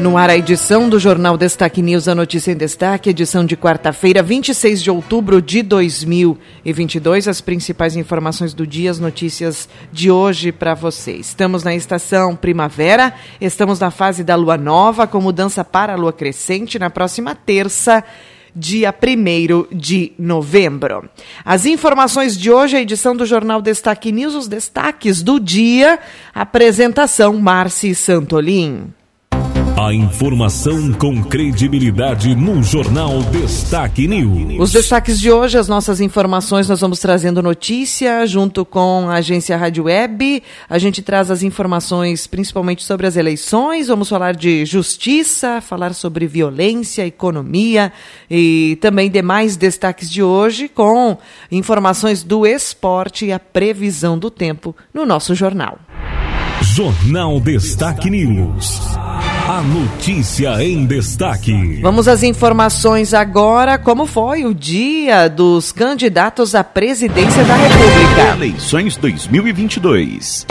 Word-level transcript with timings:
No 0.00 0.16
ar, 0.16 0.30
a 0.30 0.36
edição 0.36 0.88
do 0.88 0.98
Jornal 0.98 1.36
Destaque 1.36 1.82
News, 1.82 2.08
a 2.08 2.14
notícia 2.14 2.52
em 2.52 2.56
destaque, 2.56 3.10
edição 3.10 3.44
de 3.44 3.54
quarta-feira, 3.54 4.22
26 4.22 4.82
de 4.82 4.90
outubro 4.90 5.42
de 5.42 5.62
2022. 5.62 7.28
As 7.28 7.42
principais 7.42 7.96
informações 7.96 8.54
do 8.54 8.66
dia, 8.66 8.90
as 8.90 8.98
notícias 8.98 9.68
de 9.92 10.10
hoje 10.10 10.52
para 10.52 10.72
você. 10.72 11.12
Estamos 11.12 11.62
na 11.64 11.74
estação 11.74 12.34
primavera, 12.34 13.12
estamos 13.42 13.78
na 13.78 13.90
fase 13.90 14.24
da 14.24 14.36
lua 14.36 14.56
nova, 14.56 15.06
com 15.06 15.20
mudança 15.20 15.62
para 15.62 15.92
a 15.92 15.96
lua 15.96 16.14
crescente 16.14 16.78
na 16.78 16.88
próxima 16.88 17.34
terça 17.34 18.02
dia 18.56 18.92
1 18.92 19.76
de 19.76 20.12
novembro. 20.18 21.10
As 21.44 21.66
informações 21.66 22.38
de 22.38 22.50
hoje, 22.50 22.78
a 22.78 22.80
edição 22.80 23.14
do 23.14 23.26
Jornal 23.26 23.60
Destaque 23.60 24.10
News, 24.10 24.34
os 24.34 24.48
destaques 24.48 25.22
do 25.22 25.38
dia, 25.38 25.98
apresentação 26.34 27.38
Marci 27.38 27.94
Santolin. 27.94 28.94
A 29.82 29.94
informação 29.94 30.92
com 30.92 31.24
credibilidade 31.24 32.34
no 32.34 32.62
Jornal 32.62 33.22
Destaque 33.22 34.06
News. 34.06 34.60
Os 34.60 34.72
destaques 34.72 35.18
de 35.18 35.32
hoje, 35.32 35.56
as 35.56 35.68
nossas 35.68 36.02
informações, 36.02 36.68
nós 36.68 36.82
vamos 36.82 36.98
trazendo 36.98 37.42
notícia 37.42 38.26
junto 38.26 38.62
com 38.66 39.08
a 39.08 39.14
agência 39.14 39.56
Rádio 39.56 39.84
Web. 39.84 40.42
A 40.68 40.76
gente 40.76 41.00
traz 41.00 41.30
as 41.30 41.42
informações 41.42 42.26
principalmente 42.26 42.84
sobre 42.84 43.06
as 43.06 43.16
eleições. 43.16 43.88
Vamos 43.88 44.10
falar 44.10 44.34
de 44.34 44.66
justiça, 44.66 45.62
falar 45.62 45.94
sobre 45.94 46.26
violência, 46.26 47.06
economia 47.06 47.90
e 48.30 48.76
também 48.82 49.10
demais 49.10 49.56
destaques 49.56 50.10
de 50.10 50.22
hoje 50.22 50.68
com 50.68 51.16
informações 51.50 52.22
do 52.22 52.44
esporte 52.44 53.24
e 53.24 53.32
a 53.32 53.38
previsão 53.38 54.18
do 54.18 54.30
tempo 54.30 54.76
no 54.92 55.06
nosso 55.06 55.34
jornal. 55.34 55.78
Jornal 56.62 57.40
Destaque 57.40 58.10
News. 58.10 58.80
A 59.48 59.62
notícia 59.62 60.62
em 60.62 60.84
destaque. 60.84 61.80
Vamos 61.80 62.06
às 62.06 62.22
informações 62.22 63.14
agora. 63.14 63.78
Como 63.78 64.06
foi 64.06 64.44
o 64.44 64.54
dia 64.54 65.26
dos 65.28 65.72
candidatos 65.72 66.54
à 66.54 66.62
presidência 66.62 67.42
da 67.44 67.54
República? 67.54 68.36
Eleições 68.36 68.96
2022. 68.98 70.46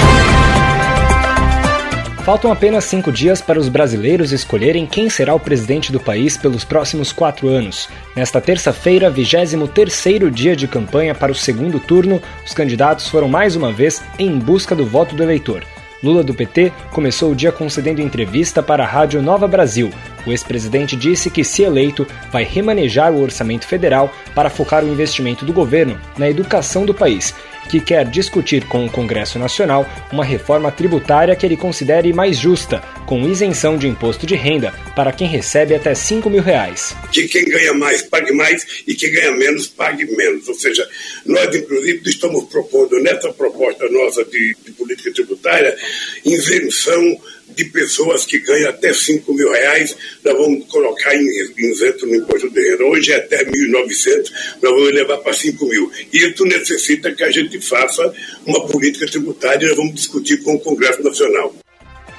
Faltam 2.25 2.51
apenas 2.51 2.85
cinco 2.85 3.11
dias 3.11 3.39
para 3.41 3.59
os 3.59 3.69
brasileiros 3.69 4.31
escolherem 4.31 4.87
quem 4.87 5.09
será 5.09 5.35
o 5.35 5.39
presidente 5.39 5.91
do 5.91 5.99
país 5.99 6.37
pelos 6.37 6.63
próximos 6.63 7.11
quatro 7.11 7.47
anos. 7.47 7.87
Nesta 8.15 8.41
terça-feira, 8.41 9.11
23º 9.11 10.29
dia 10.31 10.55
de 10.55 10.67
campanha 10.67 11.13
para 11.13 11.31
o 11.31 11.35
segundo 11.35 11.79
turno, 11.79 12.19
os 12.45 12.53
candidatos 12.53 13.07
foram 13.07 13.29
mais 13.29 13.55
uma 13.55 13.71
vez 13.71 14.01
em 14.17 14.37
busca 14.37 14.75
do 14.75 14.85
voto 14.85 15.15
do 15.15 15.23
eleitor. 15.23 15.63
Lula 16.01 16.23
do 16.23 16.33
PT 16.33 16.71
começou 16.91 17.31
o 17.31 17.35
dia 17.35 17.51
concedendo 17.51 18.01
entrevista 18.01 18.63
para 18.63 18.83
a 18.83 18.87
Rádio 18.87 19.21
Nova 19.21 19.47
Brasil. 19.47 19.91
O 20.25 20.31
ex-presidente 20.31 20.95
disse 20.95 21.29
que, 21.29 21.43
se 21.43 21.63
eleito, 21.63 22.05
vai 22.31 22.43
remanejar 22.43 23.11
o 23.11 23.21
orçamento 23.21 23.65
federal 23.65 24.13
para 24.35 24.49
focar 24.49 24.83
o 24.83 24.89
investimento 24.89 25.45
do 25.45 25.53
governo 25.53 25.99
na 26.17 26.29
educação 26.29 26.85
do 26.85 26.93
país 26.93 27.33
que 27.69 27.79
quer 27.79 28.03
discutir 28.09 28.65
com 28.65 28.85
o 28.85 28.89
Congresso 28.89 29.37
Nacional 29.37 29.87
uma 30.11 30.25
reforma 30.25 30.71
tributária 30.71 31.35
que 31.35 31.45
ele 31.45 31.55
considere 31.55 32.11
mais 32.11 32.37
justa, 32.37 32.81
com 33.05 33.29
isenção 33.29 33.77
de 33.77 33.87
imposto 33.87 34.25
de 34.25 34.35
renda 34.35 34.73
para 34.95 35.11
quem 35.11 35.27
recebe 35.27 35.75
até 35.75 35.93
5 35.93 36.29
mil 36.29 36.41
reais. 36.41 36.95
Que 37.11 37.27
quem 37.27 37.45
ganha 37.45 37.73
mais 37.73 38.01
pague 38.01 38.31
mais 38.31 38.65
e 38.87 38.95
quem 38.95 39.11
ganha 39.11 39.31
menos 39.33 39.67
pague 39.67 40.05
menos. 40.15 40.47
Ou 40.47 40.55
seja, 40.55 40.87
nós, 41.25 41.55
inclusive, 41.55 42.01
estamos 42.09 42.45
propondo 42.45 42.99
nessa 43.01 43.31
proposta 43.31 43.87
nossa 43.89 44.25
de, 44.25 44.55
de 44.65 44.71
política 44.71 45.13
tributária 45.13 45.75
isenção 46.25 47.19
de 47.55 47.65
pessoas 47.65 48.25
que 48.25 48.39
ganham 48.39 48.69
até 48.69 48.93
5 48.93 49.33
mil 49.33 49.51
reais, 49.51 49.95
nós 50.23 50.37
vamos 50.37 50.65
colocar 50.67 51.15
em 51.15 51.25
isento 51.57 52.05
no 52.05 52.15
imposto 52.15 52.49
de 52.49 52.69
renda. 52.69 52.85
Hoje 52.85 53.11
é 53.11 53.17
até 53.17 53.45
1.900, 53.45 54.31
nós 54.61 54.71
vamos 54.71 54.93
levar 54.93 55.17
para 55.17 55.33
5 55.33 55.65
mil. 55.65 55.91
E 56.13 56.17
isso 56.17 56.45
necessita 56.45 57.11
que 57.11 57.23
a 57.23 57.31
gente 57.31 57.59
faça 57.61 58.13
uma 58.45 58.67
política 58.67 59.05
tributária 59.05 59.65
e 59.65 59.67
nós 59.69 59.77
vamos 59.77 59.95
discutir 59.95 60.41
com 60.43 60.55
o 60.55 60.59
Congresso 60.59 61.03
Nacional. 61.03 61.55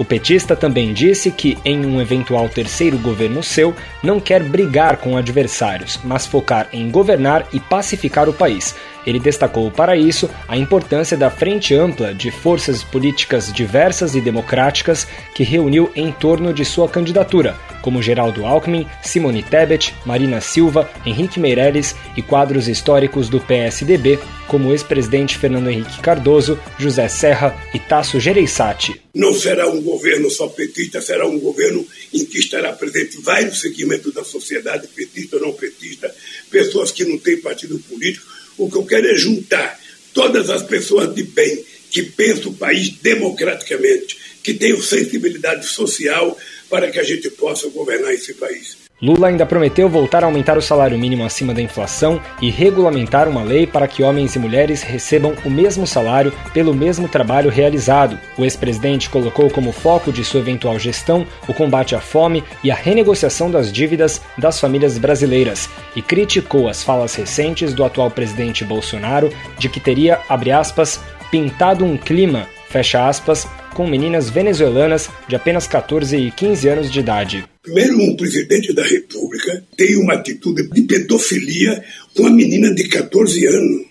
O 0.00 0.04
petista 0.04 0.56
também 0.56 0.94
disse 0.94 1.30
que, 1.30 1.58
em 1.62 1.84
um 1.84 2.00
eventual 2.00 2.48
terceiro 2.48 2.96
governo 2.96 3.42
seu, 3.42 3.74
não 4.02 4.18
quer 4.18 4.42
brigar 4.42 4.96
com 4.96 5.14
adversários, 5.14 6.00
mas 6.02 6.26
focar 6.26 6.70
em 6.72 6.90
governar 6.90 7.46
e 7.52 7.60
pacificar 7.60 8.26
o 8.26 8.32
país. 8.32 8.74
Ele 9.06 9.18
destacou 9.18 9.70
para 9.70 9.96
isso 9.96 10.28
a 10.48 10.56
importância 10.56 11.16
da 11.16 11.30
frente 11.30 11.74
ampla 11.74 12.14
de 12.14 12.30
forças 12.30 12.82
políticas 12.82 13.52
diversas 13.52 14.14
e 14.14 14.20
democráticas 14.20 15.06
que 15.34 15.42
reuniu 15.42 15.90
em 15.94 16.12
torno 16.12 16.52
de 16.52 16.64
sua 16.64 16.88
candidatura, 16.88 17.56
como 17.82 18.02
Geraldo 18.02 18.44
Alckmin, 18.44 18.86
Simone 19.02 19.42
Tebet, 19.42 19.94
Marina 20.04 20.40
Silva, 20.40 20.90
Henrique 21.04 21.40
Meirelles 21.40 21.94
e 22.16 22.22
quadros 22.22 22.68
históricos 22.68 23.28
do 23.28 23.40
PSDB, 23.40 24.18
como 24.46 24.72
ex-presidente 24.72 25.38
Fernando 25.38 25.70
Henrique 25.70 26.00
Cardoso, 26.00 26.58
José 26.78 27.08
Serra 27.08 27.56
e 27.72 27.78
Tasso 27.78 28.18
Gereissati. 28.18 29.00
Não 29.14 29.32
será 29.34 29.68
um 29.68 29.82
governo 29.82 30.30
só 30.30 30.48
petista, 30.48 31.00
será 31.00 31.26
um 31.26 31.38
governo 31.38 31.86
em 32.12 32.24
que 32.24 32.38
estará 32.38 32.72
presente 32.72 33.20
vários 33.22 33.60
segmentos 33.60 34.12
da 34.12 34.24
sociedade, 34.24 34.88
petista 34.88 35.36
ou 35.36 35.42
não 35.42 35.52
petista, 35.52 36.12
pessoas 36.50 36.90
que 36.90 37.04
não 37.04 37.18
têm 37.18 37.40
partido 37.40 37.78
político, 37.80 38.26
o 38.64 38.70
que 38.70 38.76
eu 38.76 38.84
quero 38.84 39.08
é 39.08 39.14
juntar 39.14 39.80
todas 40.12 40.50
as 40.50 40.62
pessoas 40.62 41.14
de 41.14 41.22
bem 41.22 41.64
que 41.90 42.02
pensam 42.02 42.52
o 42.52 42.54
país 42.54 42.90
democraticamente, 42.90 44.18
que 44.42 44.54
tenham 44.54 44.80
sensibilidade 44.80 45.66
social 45.66 46.38
para 46.68 46.90
que 46.90 46.98
a 46.98 47.02
gente 47.02 47.28
possa 47.30 47.68
governar 47.68 48.12
esse 48.12 48.34
país. 48.34 48.79
Lula 49.02 49.28
ainda 49.28 49.46
prometeu 49.46 49.88
voltar 49.88 50.22
a 50.22 50.26
aumentar 50.26 50.58
o 50.58 50.62
salário 50.62 50.98
mínimo 50.98 51.24
acima 51.24 51.54
da 51.54 51.62
inflação 51.62 52.20
e 52.42 52.50
regulamentar 52.50 53.26
uma 53.28 53.42
lei 53.42 53.66
para 53.66 53.88
que 53.88 54.02
homens 54.02 54.36
e 54.36 54.38
mulheres 54.38 54.82
recebam 54.82 55.34
o 55.42 55.48
mesmo 55.48 55.86
salário 55.86 56.32
pelo 56.52 56.74
mesmo 56.74 57.08
trabalho 57.08 57.48
realizado. 57.48 58.18
O 58.36 58.44
ex-presidente 58.44 59.08
colocou 59.08 59.48
como 59.48 59.72
foco 59.72 60.12
de 60.12 60.22
sua 60.22 60.40
eventual 60.40 60.78
gestão 60.78 61.26
o 61.48 61.54
combate 61.54 61.94
à 61.94 62.00
fome 62.00 62.44
e 62.62 62.70
a 62.70 62.74
renegociação 62.74 63.50
das 63.50 63.72
dívidas 63.72 64.20
das 64.36 64.60
famílias 64.60 64.98
brasileiras 64.98 65.70
e 65.96 66.02
criticou 66.02 66.68
as 66.68 66.82
falas 66.82 67.14
recentes 67.14 67.72
do 67.72 67.82
atual 67.82 68.10
presidente 68.10 68.64
Bolsonaro 68.64 69.32
de 69.58 69.70
que 69.70 69.80
teria, 69.80 70.20
abre 70.28 70.52
aspas, 70.52 71.00
pintado 71.30 71.86
um 71.86 71.96
clima, 71.96 72.46
fecha 72.70 73.08
aspas, 73.08 73.46
com 73.74 73.86
meninas 73.86 74.30
venezuelanas 74.30 75.08
de 75.28 75.34
apenas 75.34 75.66
14 75.66 76.16
e 76.16 76.30
15 76.30 76.68
anos 76.68 76.90
de 76.90 77.00
idade. 77.00 77.44
Primeiro, 77.62 78.00
um 78.00 78.16
presidente 78.16 78.72
da 78.72 78.84
República 78.84 79.62
tem 79.76 79.96
uma 79.96 80.14
atitude 80.14 80.68
de 80.70 80.82
pedofilia 80.82 81.82
com 82.14 82.22
uma 82.22 82.30
menina 82.30 82.72
de 82.74 82.88
14 82.88 83.46
anos. 83.46 83.86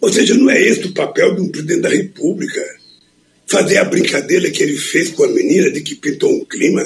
Ou 0.00 0.10
seja, 0.10 0.34
não 0.34 0.48
é 0.48 0.62
esse 0.62 0.86
o 0.86 0.94
papel 0.94 1.34
de 1.34 1.42
um 1.42 1.48
presidente 1.48 1.82
da 1.82 1.90
República. 1.90 2.60
Fazer 3.46 3.78
a 3.78 3.84
brincadeira 3.84 4.50
que 4.50 4.62
ele 4.62 4.76
fez 4.76 5.10
com 5.10 5.24
a 5.24 5.28
menina 5.28 5.70
de 5.70 5.82
que 5.82 5.96
pintou 5.96 6.32
um 6.32 6.44
clima. 6.44 6.82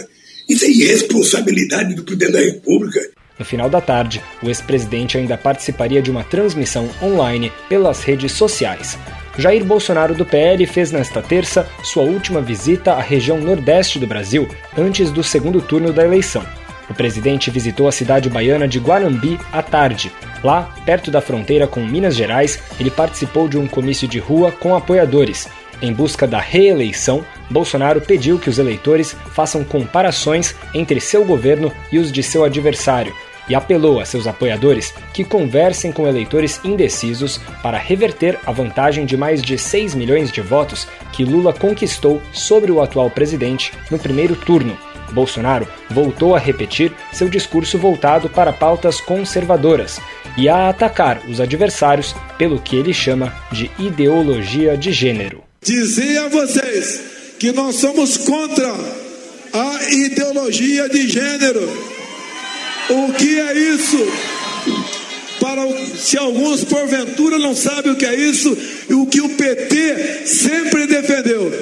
Isso 0.48 0.64
é 0.64 0.68
irresponsabilidade 0.68 1.94
do 1.94 2.02
presidente 2.02 2.32
da 2.32 2.40
República. 2.40 3.00
No 3.38 3.44
final 3.44 3.68
da 3.68 3.80
tarde, 3.80 4.22
o 4.42 4.48
ex-presidente 4.48 5.18
ainda 5.18 5.36
participaria 5.36 6.00
de 6.00 6.10
uma 6.10 6.24
transmissão 6.24 6.88
online 7.02 7.52
pelas 7.68 8.02
redes 8.02 8.32
sociais. 8.32 8.96
Jair 9.36 9.64
Bolsonaro 9.64 10.14
do 10.14 10.24
PL 10.24 10.64
fez 10.66 10.92
nesta 10.92 11.20
terça 11.20 11.68
sua 11.82 12.04
última 12.04 12.40
visita 12.40 12.92
à 12.92 13.00
região 13.00 13.38
nordeste 13.40 13.98
do 13.98 14.06
Brasil 14.06 14.48
antes 14.78 15.10
do 15.10 15.24
segundo 15.24 15.60
turno 15.60 15.92
da 15.92 16.04
eleição. 16.04 16.44
O 16.88 16.94
presidente 16.94 17.50
visitou 17.50 17.88
a 17.88 17.92
cidade 17.92 18.30
baiana 18.30 18.68
de 18.68 18.78
Guarambi 18.78 19.40
à 19.52 19.62
tarde. 19.62 20.12
Lá, 20.42 20.74
perto 20.84 21.10
da 21.10 21.20
fronteira 21.20 21.66
com 21.66 21.80
Minas 21.80 22.14
Gerais, 22.14 22.62
ele 22.78 22.90
participou 22.90 23.48
de 23.48 23.58
um 23.58 23.66
comício 23.66 24.06
de 24.06 24.18
rua 24.18 24.52
com 24.52 24.76
apoiadores. 24.76 25.48
Em 25.82 25.92
busca 25.92 26.26
da 26.26 26.38
reeleição, 26.38 27.24
Bolsonaro 27.50 28.00
pediu 28.00 28.38
que 28.38 28.48
os 28.48 28.58
eleitores 28.58 29.16
façam 29.32 29.64
comparações 29.64 30.54
entre 30.72 31.00
seu 31.00 31.24
governo 31.24 31.72
e 31.90 31.98
os 31.98 32.12
de 32.12 32.22
seu 32.22 32.44
adversário 32.44 33.14
e 33.48 33.54
apelou 33.54 34.00
a 34.00 34.04
seus 34.04 34.26
apoiadores 34.26 34.94
que 35.12 35.24
conversem 35.24 35.92
com 35.92 36.06
eleitores 36.06 36.60
indecisos 36.64 37.40
para 37.62 37.78
reverter 37.78 38.38
a 38.46 38.52
vantagem 38.52 39.04
de 39.04 39.16
mais 39.16 39.42
de 39.42 39.58
6 39.58 39.94
milhões 39.94 40.30
de 40.30 40.40
votos 40.40 40.86
que 41.12 41.24
Lula 41.24 41.52
conquistou 41.52 42.20
sobre 42.32 42.70
o 42.70 42.80
atual 42.80 43.10
presidente 43.10 43.72
no 43.90 43.98
primeiro 43.98 44.34
turno. 44.36 44.76
Bolsonaro 45.12 45.68
voltou 45.90 46.34
a 46.34 46.38
repetir 46.38 46.92
seu 47.12 47.28
discurso 47.28 47.78
voltado 47.78 48.28
para 48.28 48.52
pautas 48.52 49.00
conservadoras 49.00 50.00
e 50.36 50.48
a 50.48 50.68
atacar 50.68 51.22
os 51.28 51.40
adversários 51.40 52.14
pelo 52.36 52.60
que 52.60 52.76
ele 52.76 52.92
chama 52.92 53.32
de 53.52 53.70
ideologia 53.78 54.76
de 54.76 54.92
gênero. 54.92 55.44
Dizer 55.62 56.18
a 56.18 56.28
vocês 56.28 57.02
que 57.38 57.52
nós 57.52 57.76
somos 57.76 58.16
contra 58.18 58.74
a 59.52 59.92
ideologia 59.92 60.88
de 60.88 61.08
gênero. 61.08 61.93
O 62.90 63.12
que 63.12 63.38
é 63.38 63.58
isso? 63.74 63.98
Para 65.40 65.62
se 65.96 66.16
alguns 66.16 66.64
porventura 66.64 67.38
não 67.38 67.54
sabem 67.54 67.92
o 67.92 67.96
que 67.96 68.06
é 68.06 68.14
isso, 68.14 68.56
o 68.90 69.06
que 69.06 69.20
o 69.20 69.28
PT 69.30 70.26
sempre 70.26 70.86
defendeu. 70.86 71.52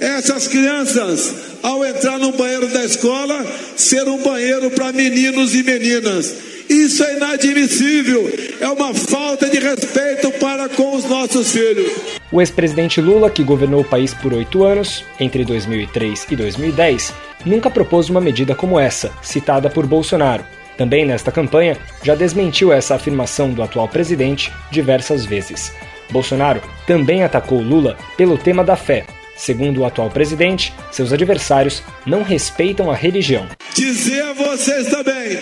Essas 0.00 0.46
crianças, 0.46 1.34
ao 1.62 1.84
entrar 1.84 2.18
no 2.18 2.32
banheiro 2.32 2.68
da 2.68 2.84
escola, 2.84 3.44
ser 3.76 4.06
um 4.08 4.18
banheiro 4.18 4.70
para 4.70 4.92
meninos 4.92 5.54
e 5.54 5.62
meninas. 5.62 6.34
Isso 6.68 7.02
é 7.02 7.16
inadmissível, 7.16 8.30
é 8.60 8.68
uma 8.68 8.94
falta 8.94 9.48
de 9.48 9.58
respeito 9.58 10.30
para 10.32 10.68
com 10.68 10.94
os 10.94 11.04
nossos 11.04 11.50
filhos. 11.50 12.17
O 12.30 12.42
ex-presidente 12.42 13.00
Lula, 13.00 13.30
que 13.30 13.42
governou 13.42 13.80
o 13.80 13.84
país 13.84 14.12
por 14.12 14.34
oito 14.34 14.62
anos, 14.62 15.02
entre 15.18 15.44
2003 15.44 16.26
e 16.30 16.36
2010, 16.36 17.14
nunca 17.46 17.70
propôs 17.70 18.10
uma 18.10 18.20
medida 18.20 18.54
como 18.54 18.78
essa, 18.78 19.10
citada 19.22 19.70
por 19.70 19.86
Bolsonaro. 19.86 20.44
Também 20.76 21.06
nesta 21.06 21.32
campanha, 21.32 21.78
já 22.02 22.14
desmentiu 22.14 22.70
essa 22.70 22.94
afirmação 22.94 23.50
do 23.50 23.62
atual 23.62 23.88
presidente 23.88 24.52
diversas 24.70 25.24
vezes. 25.24 25.72
Bolsonaro 26.10 26.60
também 26.86 27.22
atacou 27.22 27.62
Lula 27.62 27.96
pelo 28.16 28.36
tema 28.36 28.62
da 28.62 28.76
fé. 28.76 29.06
Segundo 29.34 29.80
o 29.80 29.84
atual 29.86 30.10
presidente, 30.10 30.74
seus 30.90 31.12
adversários 31.12 31.82
não 32.04 32.22
respeitam 32.22 32.90
a 32.90 32.94
religião. 32.94 33.46
Dizer 33.74 34.22
a 34.22 34.32
vocês 34.34 34.88
também 34.88 35.38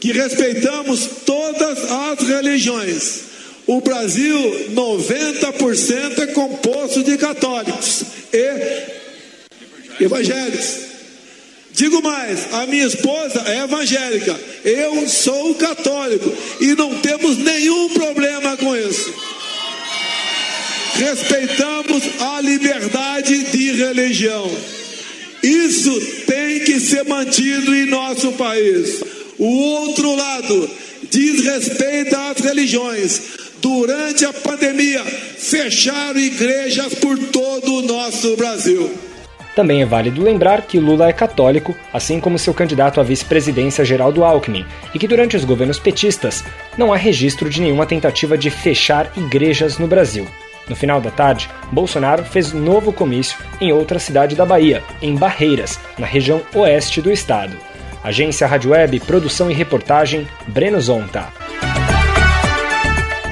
que 0.00 0.12
respeitamos 0.12 1.06
todas 1.24 1.90
as 1.90 2.26
religiões. 2.26 3.31
O 3.66 3.80
Brasil, 3.80 4.70
90% 4.74 6.18
é 6.18 6.26
composto 6.28 7.02
de 7.02 7.16
católicos 7.16 8.02
e 8.32 10.04
evangélicos. 10.04 10.92
Digo 11.72 12.02
mais, 12.02 12.52
a 12.52 12.66
minha 12.66 12.86
esposa 12.86 13.44
é 13.46 13.64
evangélica, 13.64 14.38
eu 14.64 15.08
sou 15.08 15.54
católico 15.54 16.30
e 16.60 16.74
não 16.74 16.98
temos 16.98 17.38
nenhum 17.38 17.88
problema 17.90 18.56
com 18.58 18.76
isso. 18.76 19.12
Respeitamos 20.94 22.02
a 22.20 22.40
liberdade 22.42 23.44
de 23.44 23.72
religião. 23.72 24.50
Isso 25.42 25.98
tem 26.26 26.60
que 26.60 26.78
ser 26.78 27.04
mantido 27.04 27.74
em 27.74 27.86
nosso 27.86 28.32
país. 28.32 29.02
O 29.38 29.46
outro 29.46 30.14
lado 30.14 30.70
diz 31.10 31.44
respeito 31.44 32.14
às 32.14 32.38
religiões. 32.38 33.20
Durante 33.62 34.24
a 34.24 34.32
pandemia, 34.32 35.04
fecharam 35.04 36.18
igrejas 36.18 36.96
por 36.96 37.16
todo 37.16 37.76
o 37.76 37.82
nosso 37.82 38.36
Brasil. 38.36 38.92
Também 39.54 39.82
é 39.82 39.86
válido 39.86 40.20
lembrar 40.20 40.62
que 40.62 40.80
Lula 40.80 41.08
é 41.08 41.12
católico, 41.12 41.72
assim 41.92 42.18
como 42.18 42.40
seu 42.40 42.52
candidato 42.52 43.00
à 43.00 43.04
vice-presidência 43.04 43.84
Geraldo 43.84 44.24
Alckmin, 44.24 44.66
e 44.92 44.98
que 44.98 45.06
durante 45.06 45.36
os 45.36 45.44
governos 45.44 45.78
petistas 45.78 46.42
não 46.76 46.92
há 46.92 46.96
registro 46.96 47.48
de 47.48 47.60
nenhuma 47.60 47.86
tentativa 47.86 48.36
de 48.36 48.50
fechar 48.50 49.12
igrejas 49.16 49.78
no 49.78 49.86
Brasil. 49.86 50.26
No 50.68 50.74
final 50.74 51.00
da 51.00 51.12
tarde, 51.12 51.48
Bolsonaro 51.70 52.24
fez 52.24 52.52
novo 52.52 52.92
comício 52.92 53.38
em 53.60 53.72
outra 53.72 54.00
cidade 54.00 54.34
da 54.34 54.44
Bahia, 54.44 54.82
em 55.00 55.14
Barreiras, 55.14 55.78
na 55.96 56.06
região 56.06 56.42
oeste 56.52 57.00
do 57.00 57.12
estado. 57.12 57.56
Agência 58.02 58.44
Rádio 58.44 58.72
Web, 58.72 58.98
produção 59.00 59.48
e 59.48 59.54
reportagem, 59.54 60.26
Breno 60.48 60.80
Zonta. 60.80 61.28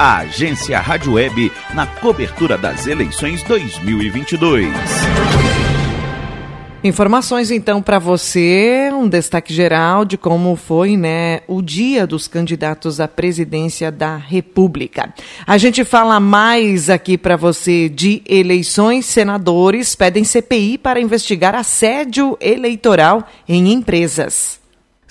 A 0.02 0.20
Agência 0.20 0.80
Rádio 0.80 1.12
Web 1.12 1.52
na 1.74 1.86
cobertura 1.86 2.56
das 2.56 2.86
eleições 2.86 3.42
2022. 3.42 4.66
Informações 6.82 7.50
então 7.50 7.82
para 7.82 7.98
você, 7.98 8.88
um 8.94 9.06
destaque 9.06 9.52
geral 9.52 10.06
de 10.06 10.16
como 10.16 10.56
foi, 10.56 10.96
né, 10.96 11.42
o 11.46 11.60
dia 11.60 12.06
dos 12.06 12.26
candidatos 12.26 12.98
à 12.98 13.06
presidência 13.06 13.92
da 13.92 14.16
República. 14.16 15.12
A 15.46 15.58
gente 15.58 15.84
fala 15.84 16.18
mais 16.18 16.88
aqui 16.88 17.18
para 17.18 17.36
você 17.36 17.90
de 17.90 18.22
eleições, 18.26 19.04
senadores 19.04 19.94
pedem 19.94 20.24
CPI 20.24 20.78
para 20.78 20.98
investigar 20.98 21.54
assédio 21.54 22.38
eleitoral 22.40 23.28
em 23.46 23.70
empresas. 23.70 24.59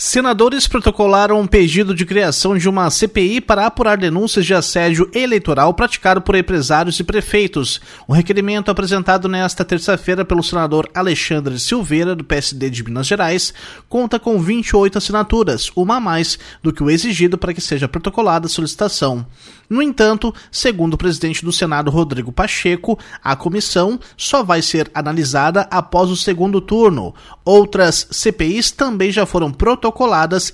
Senadores 0.01 0.66
protocolaram 0.66 1.42
um 1.42 1.46
pedido 1.46 1.94
de 1.94 2.06
criação 2.06 2.57
de 2.57 2.69
uma 2.69 2.90
CPI 2.90 3.42
para 3.42 3.66
apurar 3.66 3.98
denúncias 3.98 4.46
de 4.46 4.54
assédio 4.54 5.12
eleitoral 5.13 5.74
praticado 5.74 6.22
por 6.22 6.36
empresários 6.36 6.98
e 7.01 7.04
prefeitos. 7.04 7.81
O 8.07 8.13
requerimento 8.13 8.72
apresentado 8.72 9.28
nesta 9.28 9.66
terça-feira 9.66 10.24
pelo 10.24 10.42
senador 10.42 10.90
Alexandre 10.96 11.60
Silveira, 11.60 12.16
do 12.16 12.24
PSD 12.24 12.69
de 12.69 12.81
Minas 12.81 13.07
Gerais, 13.07 13.54
conta 13.90 14.18
com 14.18 14.40
28 14.40 14.98
assinaturas, 14.98 15.69
uma 15.75 15.98
a 15.98 16.00
mais 16.00 16.40
do 16.63 16.72
que 16.72 16.81
o 16.81 16.90
exigido 16.90 17.38
para 17.38 17.54
que 17.54 17.60
seja 17.60 17.86
protocolada 17.86 18.45
a 18.45 18.50
solicitação. 18.50 19.28
No 19.69 19.81
entanto, 19.81 20.34
segundo 20.50 20.94
o 20.94 20.98
presidente 20.98 21.44
do 21.44 21.52
Senado, 21.52 21.92
Rodrigo 21.92 22.31
Pacheco, 22.31 22.98
a 23.22 23.36
comissão 23.36 24.00
só 24.16 24.44
vai 24.44 24.62
ser 24.62 24.90
analisada 24.95 25.68
após 25.69 26.10
o 26.10 26.16
segundo 26.16 26.62
turno. 26.62 27.13
Outras 27.44 28.07
CPIs 28.10 28.72
também 28.72 29.12
já 29.12 29.25
foram 29.25 29.52
protocoladas 29.52 29.89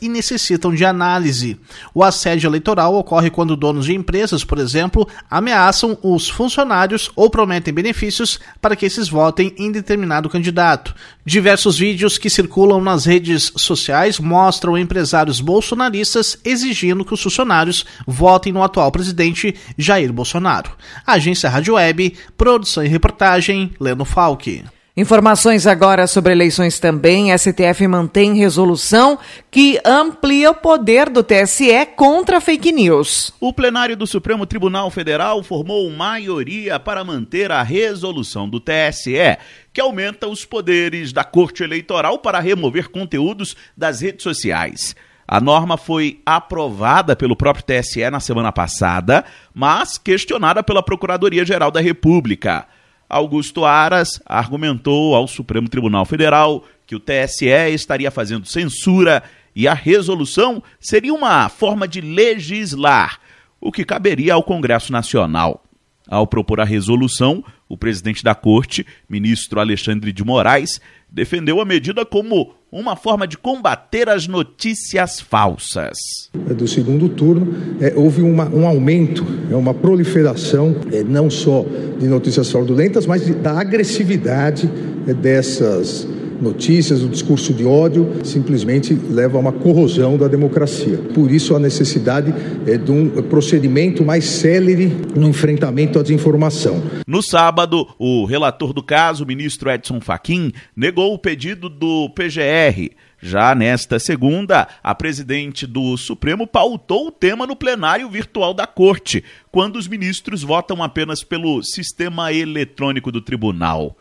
e 0.02 0.10
necessitam 0.10 0.74
de 0.74 0.86
análise. 0.86 1.60
O 1.94 2.04
assédio 2.04 2.48
eleitoral 2.48 2.96
ocorre 2.96 3.30
quando 3.30 3.56
donos 3.56 3.86
de 3.86 3.94
empresas, 3.94 4.44
por 4.44 4.58
exemplo, 4.58 5.08
ameaçam 5.30 5.98
os 6.02 6.30
funcionários 6.30 7.12
ou 7.16 7.30
prometem 7.30 7.74
benefícios 7.74 8.40
para 8.62 8.76
que 8.76 8.86
esses 8.86 9.10
votem 9.10 9.54
em 9.58 9.72
determinado 9.72 10.30
candidato. 10.30 10.96
Diversos 11.26 11.78
vídeos 11.78 12.18
que 12.18 12.30
circulam 12.30 12.82
nas 12.82 13.06
redes 13.06 13.52
sociais 13.56 14.20
mostram 14.20 14.78
empresários 14.78 15.40
bolsonaristas 15.40 16.38
exigindo 16.44 17.04
que 17.04 17.14
os 17.14 17.22
funcionários 17.22 17.86
votem 18.06 18.54
no 18.54 18.64
atual 18.64 18.92
presidente 18.92 19.56
Jair 19.78 20.14
Bolsonaro. 20.14 20.72
Agência 21.06 21.50
Rádio 21.50 21.76
Web, 21.76 22.16
produção 22.38 22.84
e 22.84 22.88
reportagem, 22.88 23.74
Leno 23.80 24.06
Falck. 24.06 24.64
Informações 24.98 25.68
agora 25.68 26.08
sobre 26.08 26.32
eleições 26.32 26.80
também. 26.80 27.38
STF 27.38 27.86
mantém 27.86 28.38
resolução 28.38 29.20
que 29.52 29.78
amplia 29.84 30.52
o 30.52 30.56
poder 30.56 31.10
do 31.10 31.22
TSE 31.22 31.86
contra 31.98 32.40
fake 32.40 32.72
news. 32.72 33.34
O 33.42 33.52
plenário 33.52 33.98
do 33.98 34.08
Supremo 34.08 34.46
Tribunal 34.46 34.90
Federal 34.90 35.44
formou 35.44 35.92
maioria 35.92 36.80
para 36.80 37.04
manter 37.04 37.52
a 37.52 37.62
resolução 37.62 38.48
do 38.48 38.62
TSE, 38.62 39.38
que 39.74 39.82
aumenta 39.82 40.30
os 40.30 40.46
poderes 40.46 41.12
da 41.12 41.26
Corte 41.26 41.62
Eleitoral 41.62 42.20
para 42.20 42.40
remover 42.40 42.88
conteúdos 42.88 43.54
das 43.76 44.00
redes 44.00 44.24
sociais. 44.24 44.96
A 45.28 45.42
norma 45.42 45.76
foi 45.76 46.22
aprovada 46.26 47.18
pelo 47.18 47.36
próprio 47.36 47.66
TSE 47.66 48.10
na 48.10 48.22
semana 48.22 48.54
passada, 48.54 49.26
mas 49.54 49.98
questionada 49.98 50.64
pela 50.64 50.82
Procuradoria-Geral 50.82 51.70
da 51.70 51.82
República. 51.82 52.66
Augusto 53.10 53.64
Aras 53.66 54.22
argumentou 54.26 55.16
ao 55.16 55.28
Supremo 55.28 55.70
Tribunal 55.70 56.06
Federal 56.06 56.64
que 56.88 56.96
o 56.96 57.00
TSE 57.00 57.46
estaria 57.74 58.12
fazendo 58.12 58.48
censura 58.48 59.24
e 59.56 59.68
a 59.68 59.74
resolução 59.74 60.62
seria 60.80 61.14
uma 61.14 61.48
forma 61.50 61.88
de 61.88 62.02
legislar, 62.02 63.20
o 63.62 63.72
que 63.72 63.86
caberia 63.86 64.34
ao 64.34 64.44
Congresso 64.44 64.92
Nacional. 64.92 65.64
Ao 66.08 66.28
propor 66.28 66.60
a 66.60 66.66
resolução, 66.66 67.44
o 67.68 67.78
presidente 67.78 68.24
da 68.24 68.36
corte, 68.36 68.86
ministro 69.10 69.60
Alexandre 69.60 70.12
de 70.12 70.24
Moraes, 70.24 70.80
defendeu 71.10 71.60
a 71.60 71.66
medida 71.66 72.06
como 72.06 72.54
uma 72.80 72.98
forma 72.98 73.26
de 73.26 73.38
combater 73.38 74.10
as 74.10 74.28
notícias 74.28 75.22
falsas. 75.22 75.98
Do 76.34 76.68
segundo 76.68 77.08
turno, 77.08 77.78
é, 77.80 77.94
houve 77.96 78.22
uma, 78.22 78.50
um 78.50 78.68
aumento, 78.68 79.26
é, 79.50 79.56
uma 79.56 79.74
proliferação, 79.74 80.76
é, 80.92 81.02
não 81.02 81.30
só 81.30 81.66
de 81.98 82.06
notícias 82.06 82.52
fraudulentas, 82.52 83.06
mas 83.06 83.26
de, 83.26 83.34
da 83.34 83.58
agressividade 83.58 84.70
é, 85.08 85.14
dessas 85.14 86.06
notícias, 86.42 87.02
o 87.02 87.10
discurso 87.10 87.54
de 87.54 87.66
ódio 87.66 88.20
simplesmente 88.24 88.94
leva 88.94 89.38
a 89.38 89.42
uma 89.42 89.52
corrosão 89.52 90.18
da 90.18 90.28
democracia. 90.28 90.98
Por 91.14 91.32
isso 91.32 91.56
a 91.56 91.60
necessidade 91.60 92.34
é 92.68 92.78
de 92.78 92.92
um 92.92 93.10
procedimento 93.24 94.04
mais 94.04 94.26
célere 94.26 94.88
no 95.16 95.28
enfrentamento 95.30 96.00
à 96.00 96.02
desinformação. 96.02 96.82
No 97.08 97.22
sábado, 97.22 97.88
o 97.98 98.26
relator 98.26 98.74
do 98.74 98.84
caso, 98.84 99.24
o 99.24 99.28
ministro 99.28 99.70
Edson 99.70 100.00
Fachin, 100.02 100.52
negou 100.76 101.14
o 101.14 101.20
pedido 101.20 101.70
do 101.70 102.10
PGR. 102.10 102.92
Já 103.20 103.56
nesta 103.56 103.98
segunda, 103.98 104.68
a 104.84 104.94
presidente 104.94 105.66
do 105.66 105.98
Supremo 105.98 106.46
pautou 106.46 107.08
o 107.08 107.12
tema 107.12 107.48
no 107.48 107.56
plenário 107.56 108.10
virtual 108.10 108.54
da 108.54 108.68
Corte, 108.68 109.24
quando 109.52 109.78
os 109.78 109.88
ministros 109.88 110.44
votam 110.44 110.84
apenas 110.84 111.24
pelo 111.24 111.64
sistema 111.64 112.32
eletrônico 112.32 113.12
do 113.12 113.22
tribunal 113.22 113.98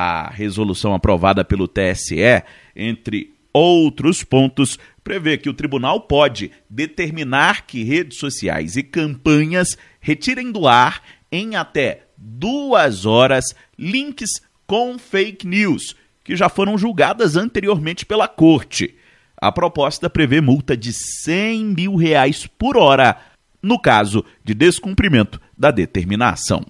a 0.00 0.30
resolução 0.30 0.94
aprovada 0.94 1.44
pelo 1.44 1.66
TSE 1.66 2.44
entre 2.76 3.34
outros 3.52 4.22
pontos, 4.22 4.78
prevê 5.02 5.36
que 5.36 5.48
o 5.48 5.52
tribunal 5.52 6.02
pode 6.02 6.52
determinar 6.70 7.66
que 7.66 7.82
redes 7.82 8.16
sociais 8.16 8.76
e 8.76 8.84
campanhas 8.84 9.76
retirem 9.98 10.52
do 10.52 10.68
ar 10.68 11.02
em 11.32 11.56
até 11.56 12.04
duas 12.16 13.06
horas 13.06 13.46
links 13.76 14.40
com 14.68 14.96
fake 15.00 15.44
news, 15.44 15.96
que 16.22 16.36
já 16.36 16.48
foram 16.48 16.78
julgadas 16.78 17.34
anteriormente 17.34 18.06
pela 18.06 18.28
corte. 18.28 18.94
A 19.36 19.50
proposta 19.50 20.08
prevê 20.08 20.40
multa 20.40 20.76
de 20.76 20.92
100 20.92 21.64
mil 21.74 21.96
reais 21.96 22.46
por 22.46 22.76
hora, 22.76 23.20
no 23.60 23.80
caso 23.80 24.24
de 24.44 24.54
descumprimento 24.54 25.40
da 25.58 25.72
determinação. 25.72 26.64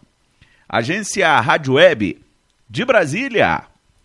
Agência 0.67 1.39
Rádio 1.41 1.75
Web 1.75 2.27
de 2.69 2.85
Brasília. 2.85 3.63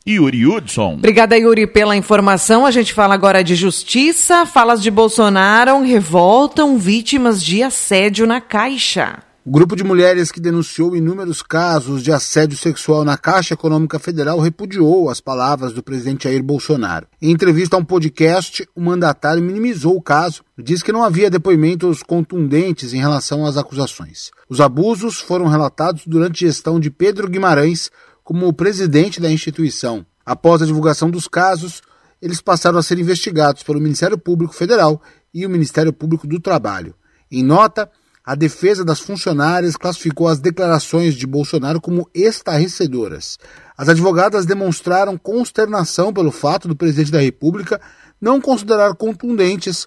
Yuri 0.07 0.45
Hudson. 0.45 0.95
Obrigada, 0.95 1.37
Yuri, 1.37 1.65
pela 1.65 1.95
informação. 1.95 2.65
A 2.65 2.71
gente 2.71 2.93
fala 2.93 3.13
agora 3.13 3.43
de 3.43 3.55
justiça. 3.55 4.45
Falas 4.45 4.81
de 4.81 4.91
Bolsonaro 4.91 5.81
revoltam 5.81 6.77
vítimas 6.77 7.41
de 7.41 7.63
assédio 7.63 8.27
na 8.27 8.41
Caixa. 8.41 9.23
O 9.45 9.51
grupo 9.51 9.75
de 9.75 9.83
mulheres 9.83 10.31
que 10.31 10.39
denunciou 10.39 10.95
inúmeros 10.95 11.41
casos 11.41 12.01
de 12.01 12.13
assédio 12.13 12.57
sexual 12.57 13.03
na 13.03 13.17
Caixa 13.17 13.53
Econômica 13.53 13.99
Federal 13.99 14.39
repudiou 14.39 15.09
as 15.09 15.19
palavras 15.19 15.73
do 15.73 15.83
presidente 15.83 16.23
Jair 16.23 16.41
Bolsonaro. 16.41 17.07
Em 17.21 17.29
entrevista 17.29 17.75
a 17.75 17.79
um 17.79 17.83
podcast, 17.83 18.65
o 18.73 18.79
mandatário 18.79 19.43
minimizou 19.43 19.97
o 19.97 20.01
caso 20.01 20.43
e 20.57 20.63
disse 20.63 20.81
que 20.81 20.93
não 20.93 21.03
havia 21.03 21.29
depoimentos 21.29 22.01
contundentes 22.01 22.93
em 22.93 22.99
relação 22.99 23.45
às 23.45 23.57
acusações. 23.57 24.31
Os 24.47 24.61
abusos 24.61 25.19
foram 25.19 25.47
relatados 25.47 26.03
durante 26.07 26.45
a 26.45 26.47
gestão 26.47 26.79
de 26.79 26.89
Pedro 26.89 27.29
Guimarães 27.29 27.91
como 28.23 28.47
o 28.47 28.53
presidente 28.53 29.19
da 29.19 29.31
instituição. 29.31 30.05
Após 30.25 30.61
a 30.61 30.65
divulgação 30.65 31.09
dos 31.09 31.27
casos, 31.27 31.81
eles 32.21 32.41
passaram 32.41 32.77
a 32.77 32.83
ser 32.83 32.97
investigados 32.99 33.63
pelo 33.63 33.81
Ministério 33.81 34.17
Público 34.17 34.53
Federal 34.53 35.01
e 35.33 35.45
o 35.45 35.49
Ministério 35.49 35.91
Público 35.91 36.25
do 36.25 36.39
Trabalho. 36.39 36.95
Em 37.29 37.43
nota, 37.43 37.89
a 38.25 38.35
defesa 38.35 38.85
das 38.85 39.01
funcionárias 39.01 39.75
classificou 39.75 40.29
as 40.29 40.39
declarações 40.39 41.15
de 41.15 41.27
Bolsonaro 41.27 41.81
como 41.81 42.09
estarrecedoras. 42.13 43.37
As 43.77 43.89
advogadas 43.89 44.45
demonstraram 44.45 45.17
consternação 45.17 46.13
pelo 46.13 46.31
fato 46.31 46.67
do 46.67 46.75
presidente 46.75 47.11
da 47.11 47.19
República 47.19 47.81
não 48.21 48.39
considerar 48.39 48.95
contundentes 48.95 49.85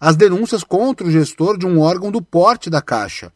as 0.00 0.16
denúncias 0.16 0.64
contra 0.64 1.06
o 1.06 1.10
gestor 1.10 1.58
de 1.58 1.66
um 1.66 1.78
órgão 1.78 2.10
do 2.10 2.22
porte 2.22 2.70
da 2.70 2.80
Caixa. 2.80 3.30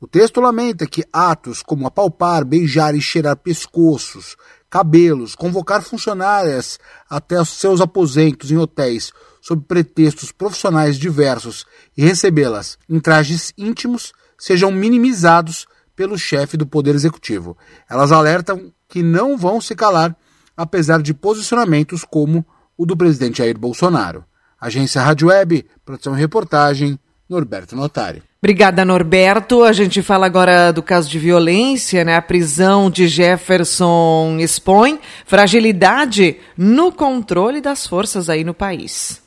O 0.00 0.06
texto 0.06 0.40
lamenta 0.40 0.86
que 0.86 1.04
atos 1.12 1.62
como 1.62 1.86
apalpar, 1.86 2.44
beijar 2.44 2.94
e 2.94 3.00
cheirar 3.00 3.36
pescoços, 3.36 4.36
cabelos, 4.68 5.34
convocar 5.34 5.82
funcionárias 5.82 6.78
até 7.08 7.40
os 7.40 7.48
seus 7.50 7.80
aposentos 7.80 8.50
em 8.50 8.56
hotéis 8.56 9.12
sob 9.40 9.62
pretextos 9.66 10.32
profissionais 10.32 10.98
diversos 10.98 11.64
e 11.96 12.02
recebê-las 12.02 12.78
em 12.88 12.98
trajes 12.98 13.52
íntimos 13.56 14.12
sejam 14.38 14.70
minimizados 14.70 15.66
pelo 15.94 16.18
chefe 16.18 16.56
do 16.56 16.66
Poder 16.66 16.94
Executivo. 16.94 17.56
Elas 17.88 18.10
alertam 18.10 18.72
que 18.88 19.02
não 19.02 19.38
vão 19.38 19.60
se 19.60 19.74
calar, 19.74 20.16
apesar 20.56 21.00
de 21.00 21.14
posicionamentos 21.14 22.04
como 22.04 22.44
o 22.76 22.84
do 22.84 22.96
presidente 22.96 23.38
Jair 23.38 23.58
Bolsonaro. 23.58 24.24
Agência 24.60 25.02
Rádio 25.02 25.28
Web, 25.28 25.66
produção 25.84 26.16
e 26.16 26.20
reportagem, 26.20 26.98
Norberto 27.28 27.76
Notari. 27.76 28.22
Obrigada, 28.44 28.84
Norberto. 28.84 29.64
A 29.64 29.72
gente 29.72 30.02
fala 30.02 30.26
agora 30.26 30.70
do 30.70 30.82
caso 30.82 31.08
de 31.08 31.18
violência, 31.18 32.04
né? 32.04 32.14
A 32.16 32.20
prisão 32.20 32.90
de 32.90 33.08
Jefferson 33.08 34.36
expõe 34.38 35.00
fragilidade 35.24 36.36
no 36.54 36.92
controle 36.92 37.62
das 37.62 37.86
forças 37.86 38.28
aí 38.28 38.44
no 38.44 38.52
país. 38.52 39.18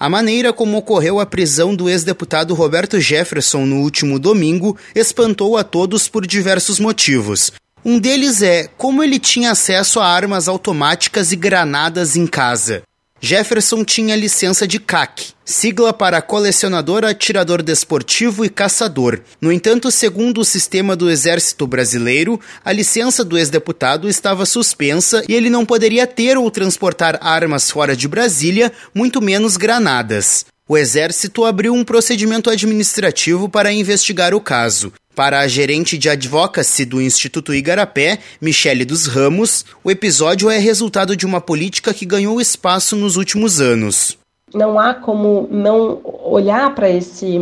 A 0.00 0.08
maneira 0.08 0.54
como 0.54 0.78
ocorreu 0.78 1.20
a 1.20 1.26
prisão 1.26 1.76
do 1.76 1.86
ex-deputado 1.86 2.54
Roberto 2.54 2.98
Jefferson 2.98 3.66
no 3.66 3.82
último 3.82 4.18
domingo 4.18 4.74
espantou 4.94 5.58
a 5.58 5.62
todos 5.62 6.08
por 6.08 6.26
diversos 6.26 6.80
motivos. 6.80 7.52
Um 7.84 7.98
deles 7.98 8.40
é 8.40 8.70
como 8.78 9.02
ele 9.02 9.18
tinha 9.18 9.50
acesso 9.50 10.00
a 10.00 10.06
armas 10.06 10.48
automáticas 10.48 11.30
e 11.30 11.36
granadas 11.36 12.16
em 12.16 12.26
casa. 12.26 12.82
Jefferson 13.24 13.84
tinha 13.84 14.16
licença 14.16 14.66
de 14.66 14.80
CAC, 14.80 15.28
sigla 15.44 15.92
para 15.92 16.20
colecionador, 16.20 17.04
atirador 17.04 17.62
desportivo 17.62 18.44
e 18.44 18.48
caçador. 18.48 19.20
No 19.40 19.52
entanto, 19.52 19.92
segundo 19.92 20.40
o 20.40 20.44
sistema 20.44 20.96
do 20.96 21.08
Exército 21.08 21.64
Brasileiro, 21.64 22.40
a 22.64 22.72
licença 22.72 23.24
do 23.24 23.38
ex-deputado 23.38 24.08
estava 24.08 24.44
suspensa 24.44 25.22
e 25.28 25.34
ele 25.34 25.48
não 25.48 25.64
poderia 25.64 26.04
ter 26.04 26.36
ou 26.36 26.50
transportar 26.50 27.16
armas 27.22 27.70
fora 27.70 27.94
de 27.94 28.08
Brasília, 28.08 28.72
muito 28.92 29.22
menos 29.22 29.56
granadas. 29.56 30.44
O 30.68 30.78
Exército 30.78 31.44
abriu 31.44 31.74
um 31.74 31.82
procedimento 31.82 32.48
administrativo 32.48 33.48
para 33.48 33.72
investigar 33.72 34.32
o 34.32 34.40
caso. 34.40 34.92
Para 35.12 35.40
a 35.40 35.48
gerente 35.48 35.98
de 35.98 36.08
advocacy 36.08 36.84
do 36.84 37.02
Instituto 37.02 37.52
Igarapé, 37.52 38.20
Michele 38.40 38.84
dos 38.84 39.06
Ramos, 39.06 39.64
o 39.82 39.90
episódio 39.90 40.48
é 40.48 40.58
resultado 40.58 41.16
de 41.16 41.26
uma 41.26 41.40
política 41.40 41.92
que 41.92 42.06
ganhou 42.06 42.40
espaço 42.40 42.94
nos 42.94 43.16
últimos 43.16 43.60
anos. 43.60 44.16
Não 44.54 44.78
há 44.78 44.94
como 44.94 45.48
não 45.50 46.00
olhar 46.32 46.74
para 46.74 46.88
esse, 46.88 47.38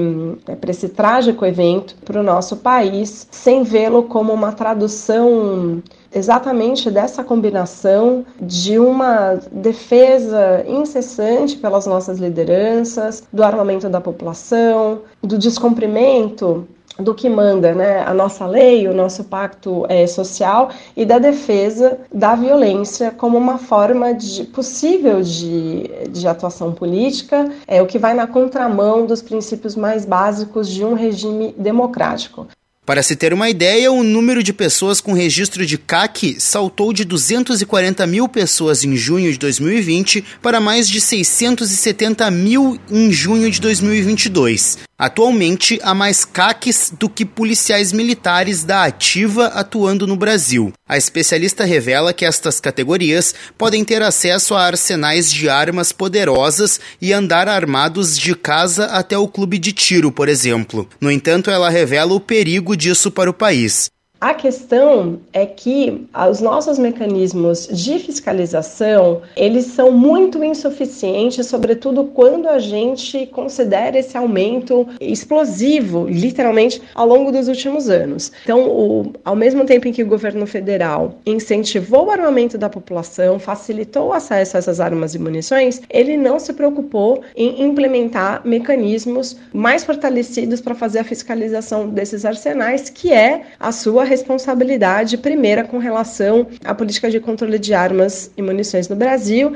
esse 0.68 0.88
trágico 0.88 1.44
evento 1.44 1.94
para 2.04 2.20
o 2.20 2.24
nosso 2.24 2.56
país 2.56 3.28
sem 3.30 3.62
vê-lo 3.62 4.02
como 4.04 4.32
uma 4.32 4.50
tradução 4.50 5.80
exatamente 6.12 6.90
dessa 6.90 7.22
combinação 7.22 8.24
de 8.40 8.80
uma 8.80 9.38
defesa 9.52 10.64
incessante 10.66 11.56
pelas 11.56 11.86
nossas 11.86 12.18
lideranças, 12.18 13.22
do 13.32 13.44
armamento 13.44 13.88
da 13.88 14.00
população, 14.00 15.02
do 15.22 15.38
descumprimento 15.38 16.66
do 16.98 17.14
que 17.14 17.28
manda 17.28 17.74
né, 17.74 18.02
a 18.06 18.12
nossa 18.12 18.46
lei, 18.46 18.86
o 18.88 18.94
nosso 18.94 19.24
pacto 19.24 19.86
é, 19.88 20.06
social 20.06 20.70
e 20.96 21.04
da 21.04 21.18
defesa 21.18 21.98
da 22.12 22.34
violência 22.34 23.10
como 23.10 23.38
uma 23.38 23.58
forma 23.58 24.12
de, 24.12 24.44
possível 24.44 25.22
de, 25.22 25.90
de 26.10 26.26
atuação 26.26 26.72
política, 26.72 27.50
é 27.66 27.80
o 27.80 27.86
que 27.86 27.98
vai 27.98 28.14
na 28.14 28.26
contramão 28.26 29.06
dos 29.06 29.22
princípios 29.22 29.76
mais 29.76 30.04
básicos 30.04 30.68
de 30.68 30.84
um 30.84 30.94
regime 30.94 31.54
democrático. 31.56 32.46
Para 32.90 33.04
se 33.04 33.14
ter 33.14 33.32
uma 33.32 33.48
ideia, 33.48 33.92
o 33.92 34.02
número 34.02 34.42
de 34.42 34.52
pessoas 34.52 35.00
com 35.00 35.12
registro 35.12 35.64
de 35.64 35.78
CAC 35.78 36.40
saltou 36.40 36.92
de 36.92 37.04
240 37.04 38.04
mil 38.04 38.28
pessoas 38.28 38.82
em 38.82 38.96
junho 38.96 39.30
de 39.30 39.38
2020 39.38 40.24
para 40.42 40.60
mais 40.60 40.88
de 40.88 41.00
670 41.00 42.28
mil 42.32 42.80
em 42.90 43.12
junho 43.12 43.48
de 43.48 43.60
2022. 43.60 44.78
Atualmente, 45.00 45.80
há 45.82 45.94
mais 45.94 46.26
CACs 46.26 46.92
do 46.92 47.08
que 47.08 47.24
policiais 47.24 47.90
militares 47.90 48.62
da 48.62 48.84
ativa 48.84 49.46
atuando 49.46 50.06
no 50.06 50.14
Brasil. 50.14 50.74
A 50.86 50.98
especialista 50.98 51.64
revela 51.64 52.12
que 52.12 52.26
estas 52.26 52.60
categorias 52.60 53.34
podem 53.56 53.82
ter 53.82 54.02
acesso 54.02 54.54
a 54.54 54.62
arsenais 54.62 55.32
de 55.32 55.48
armas 55.48 55.90
poderosas 55.90 56.78
e 57.00 57.14
andar 57.14 57.48
armados 57.48 58.18
de 58.18 58.34
casa 58.34 58.88
até 58.88 59.16
o 59.16 59.26
clube 59.26 59.58
de 59.58 59.72
tiro, 59.72 60.12
por 60.12 60.28
exemplo. 60.28 60.86
No 61.00 61.10
entanto, 61.10 61.50
ela 61.50 61.70
revela 61.70 62.12
o 62.12 62.20
perigo 62.20 62.76
disso 62.76 63.10
para 63.10 63.30
o 63.30 63.34
país. 63.34 63.90
A 64.20 64.34
questão 64.34 65.18
é 65.32 65.46
que 65.46 66.06
os 66.30 66.42
nossos 66.42 66.78
mecanismos 66.78 67.66
de 67.68 67.98
fiscalização, 68.00 69.22
eles 69.34 69.64
são 69.64 69.90
muito 69.90 70.44
insuficientes, 70.44 71.46
sobretudo 71.46 72.04
quando 72.04 72.46
a 72.46 72.58
gente 72.58 73.26
considera 73.28 73.98
esse 73.98 74.18
aumento 74.18 74.86
explosivo, 75.00 76.06
literalmente, 76.06 76.82
ao 76.94 77.06
longo 77.06 77.32
dos 77.32 77.48
últimos 77.48 77.88
anos. 77.88 78.30
Então, 78.44 78.68
o, 78.68 79.10
ao 79.24 79.34
mesmo 79.34 79.64
tempo 79.64 79.88
em 79.88 79.92
que 79.92 80.02
o 80.02 80.06
governo 80.06 80.46
federal 80.46 81.14
incentivou 81.24 82.08
o 82.08 82.10
armamento 82.10 82.58
da 82.58 82.68
população, 82.68 83.38
facilitou 83.38 84.08
o 84.08 84.12
acesso 84.12 84.54
a 84.54 84.58
essas 84.58 84.80
armas 84.80 85.14
e 85.14 85.18
munições, 85.18 85.80
ele 85.88 86.18
não 86.18 86.38
se 86.38 86.52
preocupou 86.52 87.22
em 87.34 87.62
implementar 87.62 88.42
mecanismos 88.44 89.38
mais 89.50 89.82
fortalecidos 89.82 90.60
para 90.60 90.74
fazer 90.74 90.98
a 90.98 91.04
fiscalização 91.04 91.88
desses 91.88 92.26
arsenais, 92.26 92.90
que 92.90 93.10
é 93.14 93.44
a 93.58 93.72
sua 93.72 94.09
responsabilidade 94.10 95.16
primeira 95.16 95.64
com 95.64 95.78
relação 95.78 96.48
à 96.64 96.74
política 96.74 97.08
de 97.10 97.20
controle 97.20 97.58
de 97.58 97.72
armas 97.72 98.30
e 98.36 98.42
munições 98.42 98.88
no 98.88 98.96
Brasil, 98.96 99.54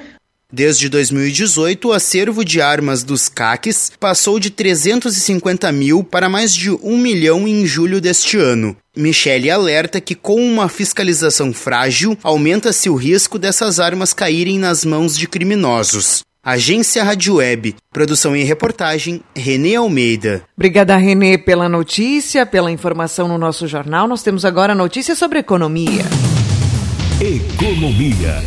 Desde 0.53 0.89
2018, 0.89 1.89
o 1.89 1.93
acervo 1.93 2.45
de 2.45 2.61
armas 2.61 3.03
dos 3.03 3.29
CACs 3.29 3.91
passou 3.99 4.39
de 4.39 4.51
350 4.51 5.73
mil 5.73 6.05
para 6.05 6.29
mais 6.29 6.55
de 6.55 6.71
1 6.71 6.97
milhão 6.97 7.49
em 7.49 7.67
julho 7.67 8.01
deste 8.01 8.37
ano. 8.37 8.77
Michele 8.97 9.51
alerta 9.51 10.01
que, 10.01 10.15
com 10.15 10.41
uma 10.41 10.69
fiscalização 10.69 11.53
frágil, 11.53 12.17
aumenta-se 12.23 12.89
o 12.89 12.95
risco 12.95 13.37
dessas 13.37 13.81
armas 13.81 14.13
caírem 14.13 14.57
nas 14.57 14.85
mãos 14.85 15.19
de 15.19 15.27
criminosos. 15.27 16.23
Agência 16.45 17.03
Rádio 17.03 17.37
Web. 17.37 17.75
Produção 17.91 18.37
e 18.37 18.43
reportagem, 18.43 19.23
Renê 19.35 19.77
Almeida. 19.77 20.43
Obrigada, 20.55 20.95
Renê, 20.95 21.39
pela 21.39 21.71
notícia, 21.71 22.45
pela 22.45 22.71
informação 22.71 23.27
no 23.27 23.39
nosso 23.39 23.67
jornal. 23.67 24.07
Nós 24.07 24.23
temos 24.23 24.45
agora 24.45 24.75
notícias 24.75 25.17
sobre 25.17 25.39
economia. 25.39 26.03
Economia. 27.19 28.43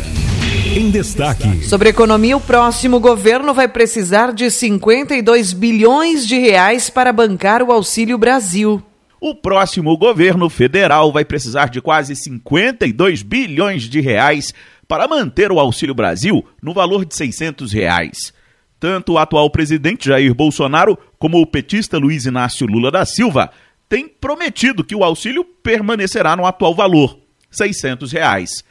em 0.76 0.90
destaque. 0.92 1.64
Sobre 1.64 1.88
economia, 1.88 2.36
o 2.36 2.40
próximo 2.40 3.00
governo 3.00 3.52
vai 3.52 3.66
precisar 3.66 4.32
de 4.32 4.48
52 4.48 5.52
bilhões 5.52 6.24
de 6.24 6.38
reais 6.38 6.88
para 6.88 7.12
bancar 7.12 7.64
o 7.64 7.72
Auxílio 7.72 8.16
Brasil. 8.16 8.80
O 9.20 9.34
próximo 9.34 9.98
governo 9.98 10.48
federal 10.48 11.10
vai 11.10 11.24
precisar 11.24 11.68
de 11.68 11.80
quase 11.80 12.14
52 12.14 13.22
bilhões 13.22 13.82
de 13.82 13.98
reais 13.98 14.54
para 14.88 15.06
manter 15.06 15.52
o 15.52 15.60
Auxílio 15.60 15.94
Brasil 15.94 16.44
no 16.60 16.72
valor 16.72 17.04
de 17.04 17.14
600 17.14 17.72
reais. 17.72 18.32
Tanto 18.80 19.12
o 19.12 19.18
atual 19.18 19.50
presidente 19.50 20.08
Jair 20.08 20.34
Bolsonaro 20.34 20.98
como 21.18 21.40
o 21.40 21.46
petista 21.46 21.98
Luiz 21.98 22.26
Inácio 22.26 22.66
Lula 22.66 22.90
da 22.90 23.04
Silva 23.04 23.50
têm 23.88 24.08
prometido 24.08 24.84
que 24.84 24.94
o 24.94 25.04
auxílio 25.04 25.44
permanecerá 25.44 26.36
no 26.36 26.46
atual 26.46 26.74
valor, 26.74 27.18
600 27.50 28.12
reais. 28.12 28.64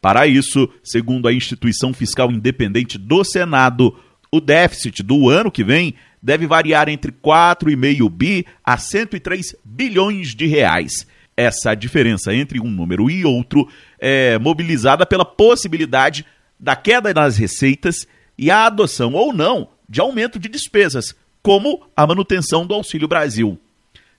Para 0.00 0.26
isso, 0.26 0.68
segundo 0.82 1.28
a 1.28 1.32
instituição 1.32 1.92
fiscal 1.94 2.30
independente 2.30 2.98
do 2.98 3.22
Senado, 3.22 3.96
o 4.32 4.40
déficit 4.40 5.02
do 5.02 5.28
ano 5.28 5.50
que 5.50 5.62
vem 5.62 5.94
deve 6.20 6.46
variar 6.46 6.88
entre 6.88 7.12
4,5 7.12 8.10
bi 8.10 8.46
a 8.64 8.76
103 8.76 9.54
bilhões 9.64 10.34
de 10.34 10.46
reais. 10.46 11.06
Essa 11.36 11.74
diferença 11.74 12.34
entre 12.34 12.60
um 12.60 12.68
número 12.68 13.10
e 13.10 13.24
outro 13.24 13.68
é 14.04 14.36
mobilizada 14.36 15.06
pela 15.06 15.24
possibilidade 15.24 16.26
da 16.58 16.74
queda 16.74 17.14
nas 17.14 17.36
receitas 17.36 18.04
e 18.36 18.50
a 18.50 18.66
adoção 18.66 19.12
ou 19.12 19.32
não 19.32 19.68
de 19.88 20.00
aumento 20.00 20.40
de 20.40 20.48
despesas, 20.48 21.14
como 21.40 21.86
a 21.96 22.04
manutenção 22.04 22.66
do 22.66 22.74
Auxílio 22.74 23.06
Brasil. 23.06 23.56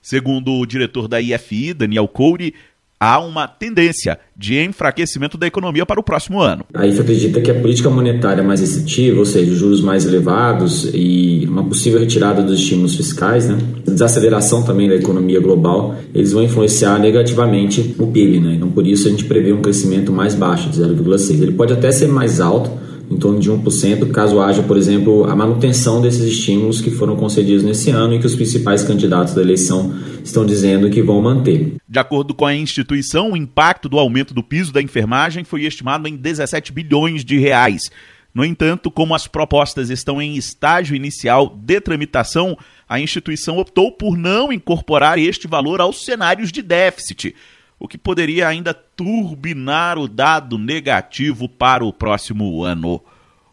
Segundo 0.00 0.52
o 0.52 0.64
diretor 0.64 1.06
da 1.06 1.20
IFI, 1.20 1.74
Daniel 1.74 2.08
Coure, 2.08 2.54
há 2.98 3.18
uma 3.20 3.46
tendência 3.46 4.18
de 4.36 4.58
enfraquecimento 4.60 5.36
da 5.36 5.46
economia 5.46 5.84
para 5.84 6.00
o 6.00 6.02
próximo 6.02 6.40
ano. 6.40 6.64
A 6.72 6.86
IFA 6.86 7.02
acredita 7.02 7.40
que 7.40 7.50
a 7.50 7.54
política 7.54 7.90
monetária 7.90 8.42
mais 8.42 8.60
restritiva, 8.60 9.18
ou 9.18 9.26
seja, 9.26 9.54
juros 9.54 9.80
mais 9.80 10.06
elevados 10.06 10.88
e 10.92 11.46
uma 11.48 11.62
possível 11.64 12.00
retirada 12.00 12.42
dos 12.42 12.58
estímulos 12.60 12.96
fiscais, 12.96 13.48
né, 13.48 13.58
desaceleração 13.84 14.62
também 14.62 14.88
da 14.88 14.96
economia 14.96 15.40
global, 15.40 15.94
eles 16.14 16.32
vão 16.32 16.42
influenciar 16.42 16.98
negativamente 16.98 17.94
o 17.98 18.06
PIB. 18.06 18.40
Né? 18.40 18.54
Então, 18.54 18.70
por 18.70 18.86
isso, 18.86 19.06
a 19.08 19.10
gente 19.10 19.24
prevê 19.24 19.52
um 19.52 19.60
crescimento 19.60 20.12
mais 20.12 20.34
baixo, 20.34 20.70
de 20.70 20.80
0,6. 20.80 21.42
Ele 21.42 21.52
pode 21.52 21.72
até 21.72 21.92
ser 21.92 22.08
mais 22.08 22.40
alto, 22.40 22.70
em 23.10 23.16
torno 23.16 23.38
de 23.38 23.50
1%, 23.50 24.10
caso 24.10 24.40
haja, 24.40 24.62
por 24.62 24.76
exemplo, 24.76 25.24
a 25.24 25.36
manutenção 25.36 26.00
desses 26.00 26.24
estímulos 26.24 26.80
que 26.80 26.90
foram 26.90 27.16
concedidos 27.16 27.62
nesse 27.62 27.90
ano 27.90 28.14
e 28.14 28.18
que 28.18 28.26
os 28.26 28.34
principais 28.34 28.82
candidatos 28.82 29.34
da 29.34 29.42
eleição 29.42 29.94
estão 30.22 30.44
dizendo 30.44 30.90
que 30.90 31.02
vão 31.02 31.20
manter. 31.20 31.74
De 31.88 31.98
acordo 31.98 32.34
com 32.34 32.46
a 32.46 32.54
instituição, 32.54 33.32
o 33.32 33.36
impacto 33.36 33.88
do 33.88 33.98
aumento 33.98 34.32
do 34.32 34.42
piso 34.42 34.72
da 34.72 34.82
enfermagem 34.82 35.44
foi 35.44 35.64
estimado 35.64 36.08
em 36.08 36.16
17 36.16 36.72
bilhões 36.72 37.24
de 37.24 37.38
reais. 37.38 37.90
No 38.34 38.44
entanto, 38.44 38.90
como 38.90 39.14
as 39.14 39.28
propostas 39.28 39.90
estão 39.90 40.20
em 40.20 40.36
estágio 40.36 40.96
inicial 40.96 41.56
de 41.56 41.80
tramitação, 41.80 42.58
a 42.88 42.98
instituição 42.98 43.58
optou 43.58 43.92
por 43.92 44.16
não 44.16 44.52
incorporar 44.52 45.18
este 45.18 45.46
valor 45.46 45.80
aos 45.80 46.04
cenários 46.04 46.50
de 46.50 46.60
déficit 46.60 47.34
o 47.78 47.88
que 47.88 47.98
poderia 47.98 48.48
ainda 48.48 48.72
turbinar 48.72 49.98
o 49.98 50.08
dado 50.08 50.58
negativo 50.58 51.48
para 51.48 51.84
o 51.84 51.92
próximo 51.92 52.62
ano. 52.62 53.00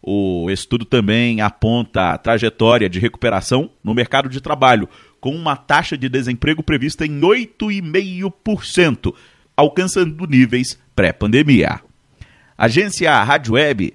O 0.02 0.50
estudo 0.50 0.84
também 0.84 1.42
aponta 1.42 2.12
a 2.12 2.18
trajetória 2.18 2.90
de 2.90 3.00
recuperação 3.00 3.70
no 3.84 3.94
mercado 3.94 4.28
de 4.30 4.42
trabalho, 4.42 4.90
com 5.20 5.36
uma 5.36 5.56
taxa 5.56 5.96
de 5.96 6.10
desemprego 6.10 6.64
prevista 6.64 7.06
em 7.06 7.20
8,5%, 7.22 9.14
alcançando 9.56 10.26
níveis 10.26 10.80
pré-pandemia. 10.96 11.82
Agência 12.58 13.24
Rádio 13.24 13.54
Web 13.54 13.94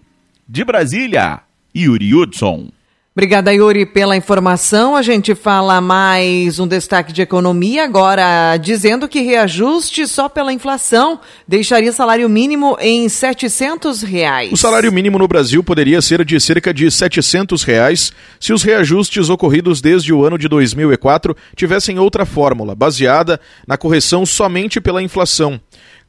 de 0.48 0.64
Brasília, 0.64 1.40
Yuri 1.74 2.14
Hudson. 2.14 2.70
Obrigada, 3.16 3.50
Yuri, 3.50 3.86
pela 3.86 4.14
informação. 4.14 4.94
A 4.94 5.00
gente 5.00 5.34
fala 5.34 5.80
mais 5.80 6.58
um 6.58 6.68
destaque 6.68 7.14
de 7.14 7.22
economia, 7.22 7.82
agora 7.82 8.58
dizendo 8.58 9.08
que 9.08 9.22
reajuste 9.22 10.06
só 10.06 10.28
pela 10.28 10.52
inflação 10.52 11.18
deixaria 11.48 11.90
salário 11.94 12.28
mínimo 12.28 12.76
em 12.78 13.08
700 13.08 14.02
reais. 14.02 14.52
O 14.52 14.56
salário 14.58 14.92
mínimo 14.92 15.18
no 15.18 15.26
Brasil 15.26 15.64
poderia 15.64 16.02
ser 16.02 16.26
de 16.26 16.38
cerca 16.38 16.74
de 16.74 16.90
700 16.90 17.62
reais 17.62 18.12
se 18.38 18.52
os 18.52 18.62
reajustes 18.62 19.30
ocorridos 19.30 19.80
desde 19.80 20.12
o 20.12 20.22
ano 20.22 20.36
de 20.36 20.46
2004 20.46 21.34
tivessem 21.56 21.98
outra 21.98 22.26
fórmula, 22.26 22.74
baseada 22.74 23.40
na 23.66 23.78
correção 23.78 24.26
somente 24.26 24.78
pela 24.78 25.02
inflação. 25.02 25.58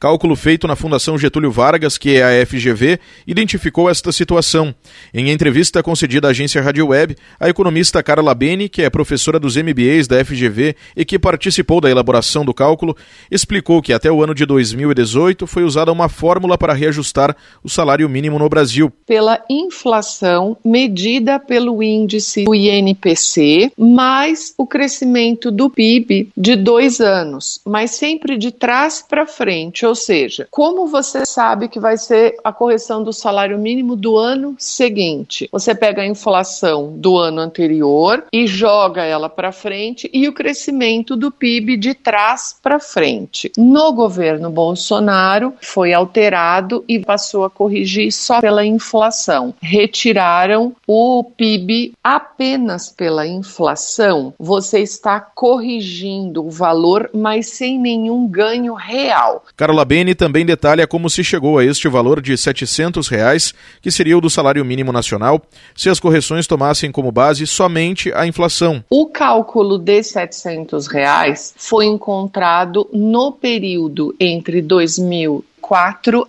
Cálculo 0.00 0.36
feito 0.36 0.68
na 0.68 0.76
Fundação 0.76 1.18
Getúlio 1.18 1.50
Vargas, 1.50 1.98
que 1.98 2.18
é 2.18 2.42
a 2.42 2.46
FGV, 2.46 3.00
identificou 3.26 3.90
esta 3.90 4.12
situação. 4.12 4.72
Em 5.12 5.28
entrevista 5.28 5.82
concedida 5.82 6.28
à 6.28 6.30
agência 6.30 6.62
Rádio 6.62 6.86
Web, 6.86 7.16
a 7.40 7.48
economista 7.48 8.00
Carla 8.00 8.32
Beni, 8.32 8.68
que 8.68 8.82
é 8.82 8.88
professora 8.88 9.40
dos 9.40 9.56
MBAs 9.56 10.06
da 10.06 10.24
FGV 10.24 10.76
e 10.96 11.04
que 11.04 11.18
participou 11.18 11.80
da 11.80 11.90
elaboração 11.90 12.44
do 12.44 12.54
cálculo, 12.54 12.96
explicou 13.28 13.82
que 13.82 13.92
até 13.92 14.08
o 14.08 14.22
ano 14.22 14.36
de 14.36 14.46
2018 14.46 15.48
foi 15.48 15.64
usada 15.64 15.90
uma 15.90 16.08
fórmula 16.08 16.56
para 16.56 16.74
reajustar 16.74 17.36
o 17.64 17.68
salário 17.68 18.08
mínimo 18.08 18.38
no 18.38 18.48
Brasil. 18.48 18.92
Pela 19.04 19.42
inflação 19.50 20.56
medida 20.64 21.40
pelo 21.40 21.82
índice 21.82 22.44
do 22.44 22.54
INPC, 22.54 23.72
mais 23.76 24.54
o 24.56 24.64
crescimento 24.64 25.50
do 25.50 25.68
PIB 25.68 26.28
de 26.36 26.54
dois 26.54 27.00
anos, 27.00 27.60
mas 27.66 27.90
sempre 27.90 28.38
de 28.38 28.52
trás 28.52 29.04
para 29.06 29.26
frente 29.26 29.87
ou 29.88 29.94
seja, 29.94 30.46
como 30.50 30.86
você 30.86 31.24
sabe 31.24 31.68
que 31.68 31.80
vai 31.80 31.96
ser 31.96 32.36
a 32.44 32.52
correção 32.52 33.02
do 33.02 33.12
salário 33.12 33.58
mínimo 33.58 33.96
do 33.96 34.16
ano 34.16 34.54
seguinte? 34.58 35.48
Você 35.50 35.74
pega 35.74 36.02
a 36.02 36.06
inflação 36.06 36.92
do 36.96 37.16
ano 37.16 37.40
anterior 37.40 38.24
e 38.32 38.46
joga 38.46 39.02
ela 39.02 39.28
para 39.28 39.50
frente 39.50 40.10
e 40.12 40.28
o 40.28 40.32
crescimento 40.32 41.16
do 41.16 41.30
PIB 41.30 41.76
de 41.76 41.94
trás 41.94 42.56
para 42.62 42.78
frente. 42.78 43.50
No 43.56 43.92
governo 43.92 44.50
Bolsonaro 44.50 45.54
foi 45.60 45.92
alterado 45.92 46.84
e 46.86 46.98
passou 46.98 47.44
a 47.44 47.50
corrigir 47.50 48.12
só 48.12 48.40
pela 48.40 48.64
inflação. 48.64 49.54
Retiraram 49.60 50.74
o 50.86 51.24
PIB 51.24 51.94
apenas 52.04 52.90
pela 52.90 53.26
inflação. 53.26 54.34
Você 54.38 54.80
está 54.80 55.20
corrigindo 55.20 56.44
o 56.44 56.50
valor, 56.50 57.10
mas 57.14 57.48
sem 57.48 57.78
nenhum 57.78 58.28
ganho 58.28 58.74
real. 58.74 59.44
Carla 59.56 59.77
Labene 59.78 60.12
também 60.12 60.44
detalha 60.44 60.88
como 60.88 61.08
se 61.08 61.22
chegou 61.22 61.56
a 61.56 61.64
este 61.64 61.86
valor 61.86 62.20
de 62.20 62.36
700 62.36 63.06
reais, 63.06 63.54
que 63.80 63.92
seria 63.92 64.18
o 64.18 64.20
do 64.20 64.28
salário 64.28 64.64
mínimo 64.64 64.90
nacional, 64.90 65.40
se 65.76 65.88
as 65.88 66.00
correções 66.00 66.48
tomassem 66.48 66.90
como 66.90 67.12
base 67.12 67.46
somente 67.46 68.12
a 68.12 68.26
inflação. 68.26 68.82
O 68.90 69.06
cálculo 69.06 69.78
de 69.78 70.02
700 70.02 70.88
reais 70.88 71.54
foi 71.56 71.86
encontrado 71.86 72.88
no 72.92 73.30
período 73.30 74.12
entre 74.18 74.60
2000 74.60 75.44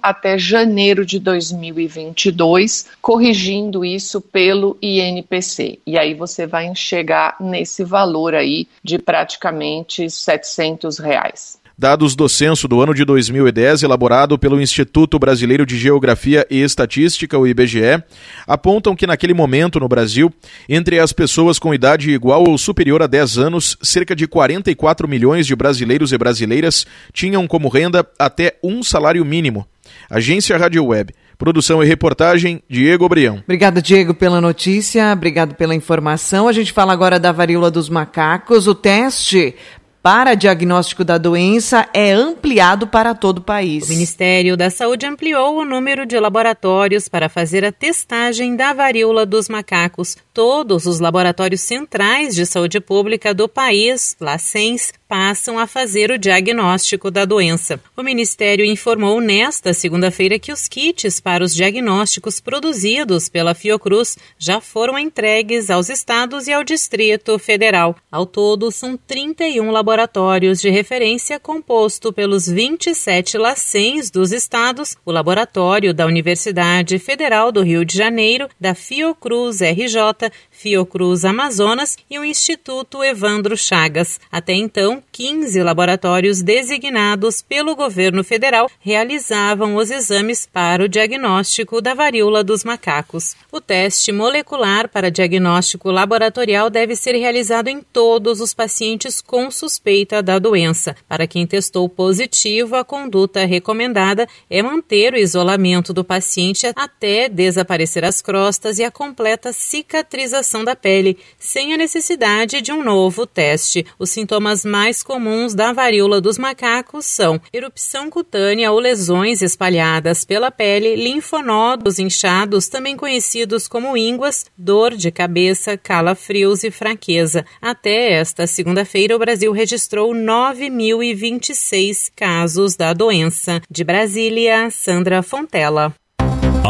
até 0.01 0.37
janeiro 0.37 1.05
de 1.05 1.19
2022, 1.19 2.87
corrigindo 3.01 3.85
isso 3.85 4.19
pelo 4.19 4.77
INPC. 4.81 5.79
E 5.85 5.97
aí 5.97 6.13
você 6.13 6.45
vai 6.45 6.69
chegar 6.75 7.37
nesse 7.39 7.83
valor 7.83 8.35
aí 8.35 8.67
de 8.83 8.97
praticamente 8.99 10.09
700 10.09 10.99
reais. 10.99 11.58
Dados 11.79 12.13
do 12.13 12.27
censo 12.27 12.67
do 12.67 12.81
ano 12.81 12.93
de 12.93 13.05
2010, 13.05 13.83
elaborado 13.83 14.37
pelo 14.37 14.59
Instituto 14.59 15.17
Brasileiro 15.17 15.65
de 15.65 15.77
Geografia 15.77 16.45
e 16.51 16.61
Estatística, 16.61 17.39
o 17.39 17.47
IBGE, 17.47 18.03
apontam 18.45 18.93
que 18.97 19.07
naquele 19.07 19.33
momento 19.33 19.79
no 19.79 19.87
Brasil, 19.87 20.29
entre 20.67 20.99
as 20.99 21.13
pessoas 21.13 21.57
com 21.57 21.73
idade 21.73 22.11
igual 22.11 22.43
ou 22.45 22.57
superior 22.57 23.01
a 23.01 23.07
10 23.07 23.37
anos, 23.37 23.77
cerca 23.81 24.13
de 24.13 24.27
44 24.27 25.07
milhões 25.07 25.47
de 25.47 25.55
brasileiros 25.55 26.11
e 26.11 26.17
brasileiras 26.17 26.85
tinham 27.13 27.47
como 27.47 27.69
renda 27.69 28.05
até 28.19 28.57
um 28.61 28.83
salário 28.83 29.23
mínimo. 29.23 29.65
Agência 30.09 30.57
Rádio 30.57 30.85
Web. 30.85 31.13
Produção 31.39 31.81
e 31.81 31.87
reportagem, 31.87 32.61
Diego 32.69 33.07
Brião. 33.07 33.39
Obrigada, 33.45 33.81
Diego, 33.81 34.13
pela 34.13 34.41
notícia, 34.41 35.13
obrigado 35.13 35.55
pela 35.55 35.73
informação. 35.73 36.49
A 36.49 36.51
gente 36.51 36.73
fala 36.73 36.91
agora 36.91 37.17
da 37.17 37.31
varíola 37.31 37.71
dos 37.71 37.87
macacos. 37.87 38.67
O 38.67 38.75
teste 38.75 39.55
para 40.01 40.33
diagnóstico 40.33 41.03
da 41.03 41.17
doença 41.17 41.87
é 41.93 42.11
ampliado 42.11 42.87
para 42.87 43.13
todo 43.13 43.39
o 43.39 43.43
país. 43.43 43.85
O 43.85 43.89
Ministério 43.89 44.55
da 44.55 44.69
Saúde 44.69 45.05
ampliou 45.05 45.57
o 45.57 45.65
número 45.65 46.05
de 46.05 46.17
laboratórios 46.19 47.09
para 47.09 47.27
fazer 47.27 47.65
a 47.65 47.71
testagem 47.71 48.55
da 48.55 48.73
varíola 48.73 49.25
dos 49.25 49.49
macacos. 49.49 50.17
Todos 50.33 50.85
os 50.85 50.99
laboratórios 50.99 51.61
centrais 51.61 52.33
de 52.33 52.45
saúde 52.45 52.79
pública 52.79 53.33
do 53.33 53.49
país, 53.49 54.15
LACENS, 54.21 54.93
passam 55.07 55.57
a 55.57 55.65
fazer 55.65 56.11
o 56.11 56.19
diagnóstico 56.19 57.09
da 57.09 57.25
doença. 57.25 57.79
O 57.97 58.03
Ministério 58.03 58.63
informou 58.63 59.19
nesta 59.19 59.73
segunda-feira 59.73 60.37
que 60.37 60.51
os 60.51 60.67
kits 60.67 61.19
para 61.19 61.43
os 61.43 61.53
diagnósticos 61.53 62.39
produzidos 62.39 63.27
pela 63.27 63.55
Fiocruz 63.55 64.17
já 64.37 64.61
foram 64.61 64.97
entregues 64.99 65.69
aos 65.69 65.89
estados 65.89 66.47
e 66.47 66.53
ao 66.53 66.63
Distrito 66.63 67.37
Federal. 67.39 67.95
Ao 68.11 68.25
todo, 68.25 68.71
são 68.71 68.95
31 68.95 69.71
laboratórios 69.71 69.98
laboratórios 69.99 70.61
de 70.61 70.69
referência 70.69 71.37
composto 71.37 72.13
pelos 72.13 72.47
27 72.47 73.37
LACENs 73.37 74.09
dos 74.09 74.31
estados, 74.31 74.95
o 75.03 75.11
laboratório 75.11 75.93
da 75.93 76.05
Universidade 76.05 76.97
Federal 76.99 77.51
do 77.51 77.61
Rio 77.61 77.83
de 77.83 77.97
Janeiro, 77.97 78.47
da 78.57 78.73
Fiocruz 78.73 79.59
RJ, 79.59 80.31
Fiocruz 80.59 81.23
Amazonas 81.23 81.97
e 82.09 82.19
o 82.19 82.25
Instituto 82.25 83.01
Evandro 83.01 83.55
Chagas. 83.55 84.19
Até 84.29 84.51
então, 84.51 85.01
15 85.09 85.63
laboratórios 85.63 86.41
designados 86.41 87.41
pelo 87.41 87.77
governo 87.77 88.25
federal 88.25 88.69
realizavam 88.81 89.77
os 89.77 89.89
exames 89.89 90.45
para 90.45 90.83
o 90.83 90.89
diagnóstico 90.89 91.81
da 91.81 91.93
varíola 91.93 92.43
dos 92.43 92.65
macacos. 92.65 93.37
O 93.49 93.61
teste 93.61 94.11
molecular 94.11 94.89
para 94.89 95.09
diagnóstico 95.09 95.89
laboratorial 95.89 96.69
deve 96.69 96.93
ser 96.93 97.15
realizado 97.15 97.69
em 97.69 97.81
todos 97.81 98.41
os 98.41 98.53
pacientes 98.53 99.21
com 99.21 99.49
suspeita 99.49 100.21
da 100.21 100.39
doença. 100.39 100.93
Para 101.07 101.25
quem 101.25 101.47
testou 101.47 101.87
positivo, 101.87 102.75
a 102.75 102.83
conduta 102.83 103.45
recomendada 103.45 104.27
é 104.49 104.61
manter 104.61 105.13
o 105.13 105.17
isolamento 105.17 105.93
do 105.93 106.03
paciente 106.03 106.69
até 106.75 107.29
desaparecer 107.29 108.03
as 108.03 108.21
crostas 108.21 108.77
e 108.77 108.83
a 108.83 108.91
completa 108.91 109.53
cicatrização 109.53 110.48
da 110.63 110.75
pele, 110.75 111.17
sem 111.37 111.73
a 111.73 111.77
necessidade 111.77 112.61
de 112.61 112.71
um 112.71 112.83
novo 112.83 113.25
teste. 113.25 113.85
Os 113.99 114.09
sintomas 114.09 114.65
mais 114.65 115.03
comuns 115.03 115.53
da 115.53 115.71
varíola 115.71 116.19
dos 116.19 116.37
macacos 116.37 117.05
são 117.05 117.39
erupção 117.53 118.09
cutânea 118.09 118.71
ou 118.71 118.79
lesões 118.79 119.43
espalhadas 119.43 120.25
pela 120.25 120.49
pele, 120.49 120.95
linfonodos 120.95 121.99
inchados, 121.99 122.67
também 122.67 122.97
conhecidos 122.97 123.67
como 123.67 123.95
ínguas, 123.95 124.47
dor 124.57 124.95
de 124.95 125.11
cabeça, 125.11 125.77
calafrios 125.77 126.63
e 126.63 126.71
fraqueza. 126.71 127.45
Até 127.61 128.13
esta 128.13 128.47
segunda-feira, 128.47 129.15
o 129.15 129.19
Brasil 129.19 129.51
registrou 129.51 130.11
9.026 130.13 132.11
casos 132.15 132.75
da 132.75 132.93
doença. 132.93 133.61
De 133.69 133.83
Brasília, 133.83 134.69
Sandra 134.71 135.21
Fontela. 135.21 135.93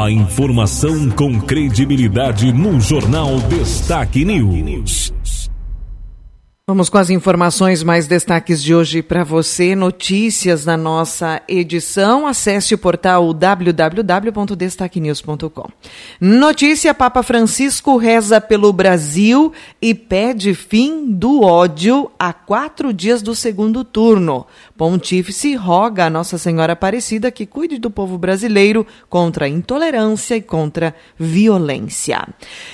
A 0.01 0.09
informação 0.09 1.09
com 1.09 1.41
credibilidade 1.41 2.53
no 2.53 2.79
Jornal 2.79 3.37
Destaque 3.49 4.23
News. 4.23 5.11
Vamos 6.69 6.87
com 6.87 6.99
as 6.99 7.09
informações 7.09 7.81
mais 7.81 8.05
destaques 8.05 8.61
de 8.61 8.75
hoje 8.75 9.01
para 9.01 9.23
você. 9.23 9.75
Notícias 9.75 10.65
na 10.65 10.77
nossa 10.77 11.41
edição. 11.49 12.27
Acesse 12.27 12.75
o 12.75 12.77
portal 12.77 13.33
www.destaquenews.com. 13.33 15.67
Notícia: 16.21 16.93
Papa 16.93 17.23
Francisco 17.23 17.97
reza 17.97 18.39
pelo 18.39 18.71
Brasil 18.71 19.51
e 19.81 19.95
pede 19.95 20.53
fim 20.53 21.11
do 21.11 21.41
ódio 21.41 22.11
a 22.19 22.31
quatro 22.31 22.93
dias 22.93 23.23
do 23.23 23.33
segundo 23.33 23.83
turno. 23.83 24.45
Pontífice 24.79 25.55
roga 25.55 26.05
a 26.05 26.09
Nossa 26.09 26.37
Senhora 26.37 26.71
Aparecida 26.71 27.29
que 27.29 27.45
cuide 27.45 27.77
do 27.77 27.91
povo 27.91 28.17
brasileiro 28.17 28.87
contra 29.09 29.43
a 29.43 29.49
intolerância 29.49 30.37
e 30.37 30.41
contra 30.41 30.95
violência. 31.17 32.25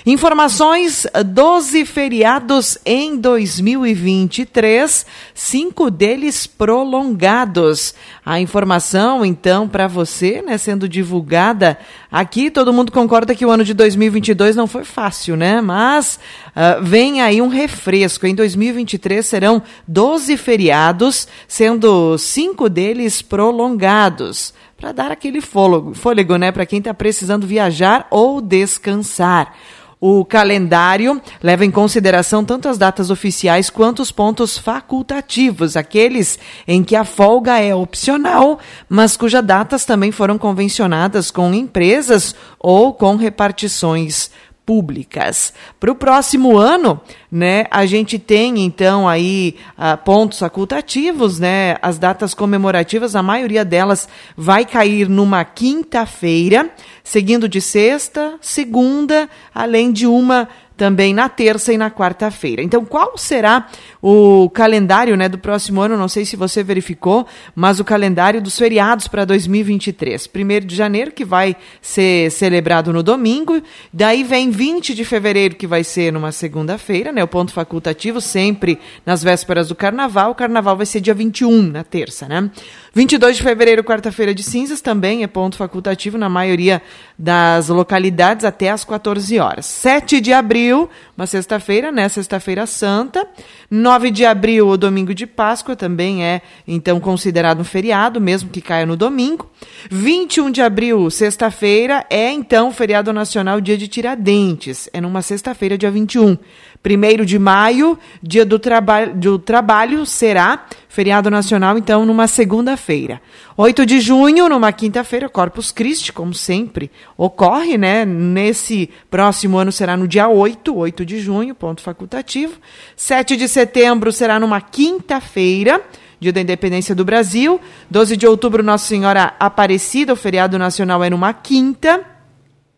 Informações: 0.06 1.08
12 1.26 1.84
feriados 1.84 2.78
em 2.86 3.18
2023, 3.18 5.04
cinco 5.34 5.90
deles 5.90 6.46
prolongados. 6.46 7.96
A 8.24 8.40
informação, 8.40 9.26
então, 9.26 9.68
para 9.68 9.88
você, 9.88 10.44
né, 10.44 10.60
sendo 10.60 10.88
divulgada 10.88 11.76
aqui, 12.12 12.52
todo 12.52 12.72
mundo 12.72 12.92
concorda 12.92 13.34
que 13.34 13.48
o 13.48 13.50
ano 13.50 13.64
de 13.64 13.74
2022 13.74 14.56
não 14.56 14.68
foi 14.68 14.84
fácil, 14.84 15.36
né? 15.36 15.60
Mas 15.60 16.20
uh, 16.50 16.84
vem 16.84 17.22
aí 17.22 17.42
um 17.42 17.48
refresco. 17.48 18.28
Em 18.28 18.36
2023 18.36 19.26
serão 19.26 19.64
12 19.88 20.38
feriados, 20.38 21.28
sendo 21.48 21.95
cinco 22.18 22.70
deles 22.70 23.22
prolongados, 23.22 24.54
para 24.78 24.92
dar 24.92 25.12
aquele 25.12 25.42
fôlego, 25.42 25.94
fôlego 25.94 26.36
né, 26.38 26.52
para 26.52 26.66
quem 26.66 26.80
está 26.80 26.94
precisando 26.94 27.48
viajar 27.48 28.08
ou 28.10 28.42
descansar. 28.42 29.54
O 30.00 30.24
calendário 30.26 31.22
leva 31.42 31.66
em 31.66 31.72
consideração 31.72 32.44
tanto 32.44 32.68
as 32.68 32.78
datas 32.78 33.10
oficiais 33.10 33.70
quanto 33.70 34.02
os 34.02 34.12
pontos 34.12 34.58
facultativos, 34.58 35.76
aqueles 35.76 36.38
em 36.68 36.84
que 36.84 36.96
a 36.96 37.06
folga 37.06 37.60
é 37.60 37.74
opcional, 37.74 38.60
mas 38.90 39.18
cujas 39.18 39.44
datas 39.44 39.86
também 39.86 40.12
foram 40.12 40.38
convencionadas 40.38 41.32
com 41.32 41.54
empresas 41.54 42.36
ou 42.60 42.94
com 42.94 43.16
repartições 43.16 44.30
públicas. 44.66 45.54
Para 45.80 45.92
o 45.92 45.96
próximo 45.96 46.58
ano, 46.58 47.00
né, 47.32 47.66
a 47.70 47.86
gente 47.86 48.18
tem 48.18 48.66
então 48.66 49.08
aí 49.08 49.56
uh, 49.78 49.98
pontos 50.04 50.40
facultativos, 50.40 51.40
né, 51.40 51.78
as 51.82 52.00
datas 52.00 52.34
comemorativas, 52.34 53.16
a 53.16 53.22
maioria 53.22 53.64
delas 53.64 54.10
vai 54.36 54.66
cair 54.66 55.08
numa 55.08 55.46
quinta-feira, 55.46 56.70
seguindo 57.04 57.48
de 57.48 57.62
sexta, 57.62 58.36
segunda, 58.42 59.30
além 59.54 59.92
de 59.92 60.08
uma 60.08 60.50
também 60.78 61.14
na 61.14 61.30
terça 61.30 61.72
e 61.72 61.78
na 61.78 61.90
quarta-feira. 61.90 62.62
Então, 62.62 62.84
qual 62.84 63.18
será 63.18 63.68
o 64.02 64.50
calendário 64.50 65.16
né, 65.16 65.30
do 65.30 65.38
próximo 65.38 65.82
ano? 65.82 65.98
Não 65.98 66.08
sei 66.08 66.26
se 66.26 66.36
você 66.36 66.64
verificou, 66.64 67.26
mas 67.56 67.80
o 67.80 67.86
calendário 67.86 68.42
dos 68.42 68.58
feriados 68.58 69.08
para 69.08 69.26
2023. 69.26 70.28
Primeiro 70.28 70.66
de 70.66 70.76
janeiro, 70.76 71.12
que 71.12 71.24
vai 71.24 71.56
ser 71.82 72.32
celebrado 72.32 72.92
no 72.92 73.02
domingo, 73.02 73.62
daí 73.92 74.24
vem 74.24 74.50
20 74.50 74.94
de 74.94 75.06
fevereiro, 75.06 75.56
que 75.56 75.68
vai 75.68 75.84
ser 75.84 76.12
numa 76.12 76.32
segunda-feira, 76.32 77.12
né, 77.12 77.24
o 77.24 77.28
ponto 77.28 77.54
facultativo, 77.54 78.20
sempre 78.20 78.80
nas 79.06 79.24
vésperas 79.24 79.70
do 79.70 79.76
carnaval. 79.76 80.32
O 80.32 80.36
carnaval 80.36 80.76
vai 80.76 80.86
ser 80.86 81.00
dia 81.00 81.14
21, 81.14 81.62
na 81.64 81.84
terça, 81.84 82.28
né? 82.28 82.50
22 82.94 83.38
de 83.38 83.44
fevereiro, 83.44 83.84
quarta-feira 83.84 84.34
de 84.34 84.44
cinzas, 84.44 84.82
também 84.82 85.24
é 85.24 85.28
ponto 85.28 85.58
facultativo 85.58 86.18
na 86.18 86.30
maioria 86.30 86.82
das 87.18 87.70
localidades 87.70 88.44
até 88.44 88.70
às 88.70 88.84
14 88.84 89.40
horas. 89.40 89.66
7 89.66 90.20
de 90.20 90.34
abril, 90.34 90.90
uma 91.18 91.26
sexta-feira, 91.26 91.92
né? 91.92 92.10
Sexta-feira 92.10 92.66
Santa. 92.66 93.26
9 93.72 94.12
de 94.12 94.26
abril, 94.26 94.68
o 94.68 94.78
domingo 94.78 95.14
de 95.14 95.26
Páscoa, 95.26 95.76
também 95.76 96.24
é 96.24 96.42
então 96.68 97.00
considerado 97.00 97.62
um 97.62 97.64
feriado, 97.64 98.20
mesmo 98.20 98.50
que 98.50 98.62
caia 98.62 98.86
no 98.86 98.98
domingo. 98.98 99.50
21 99.90 100.52
de 100.52 100.62
abril, 100.62 101.10
sexta-feira, 101.10 102.06
é 102.10 102.32
então 102.32 102.72
feriado 102.72 103.14
nacional, 103.14 103.62
dia 103.62 103.78
de 103.78 103.88
Tiradentes. 103.88 104.90
É 104.92 105.00
numa 105.00 105.22
sexta-feira, 105.22 105.78
dia 105.78 105.90
21. 105.90 106.38
1 106.86 107.26
de 107.26 107.40
maio, 107.40 107.98
dia 108.22 108.46
do, 108.46 108.60
traba 108.60 109.08
do 109.08 109.40
trabalho, 109.40 110.06
será 110.06 110.66
feriado 110.88 111.30
nacional, 111.30 111.78
então, 111.78 112.06
numa 112.06 112.28
segunda-feira. 112.28 113.22
8 113.58 113.86
de 113.86 114.00
junho, 114.00 114.48
numa 114.48 114.72
quinta-feira, 114.72 115.28
Corpus 115.28 115.72
Christi, 115.72 116.14
como 116.14 116.34
sempre, 116.34 116.92
ocorre, 117.18 117.78
né? 117.78 118.06
Nesse 118.06 118.90
próximo 119.10 119.58
ano 119.58 119.72
será 119.72 119.98
no 119.98 120.08
dia 120.08 120.30
8, 120.30 120.74
8 120.74 121.05
de 121.06 121.20
junho, 121.20 121.56
ponto 121.56 121.82
facultativo. 121.82 122.60
7 122.96 123.38
de 123.38 123.48
setembro 123.48 124.12
será 124.12 124.40
numa 124.40 124.60
quinta-feira. 124.60 125.82
Dia 126.20 126.34
da 126.34 126.42
Independência 126.42 126.96
do 126.96 127.06
Brasil. 127.06 127.60
12 127.90 128.18
de 128.18 128.28
outubro, 128.28 128.64
Nossa 128.64 128.88
Senhora 128.88 129.36
Aparecida, 129.40 130.14
o 130.14 130.16
feriado 130.16 130.58
nacional 130.58 131.04
é 131.04 131.10
numa 131.10 131.34
quinta. 131.34 132.16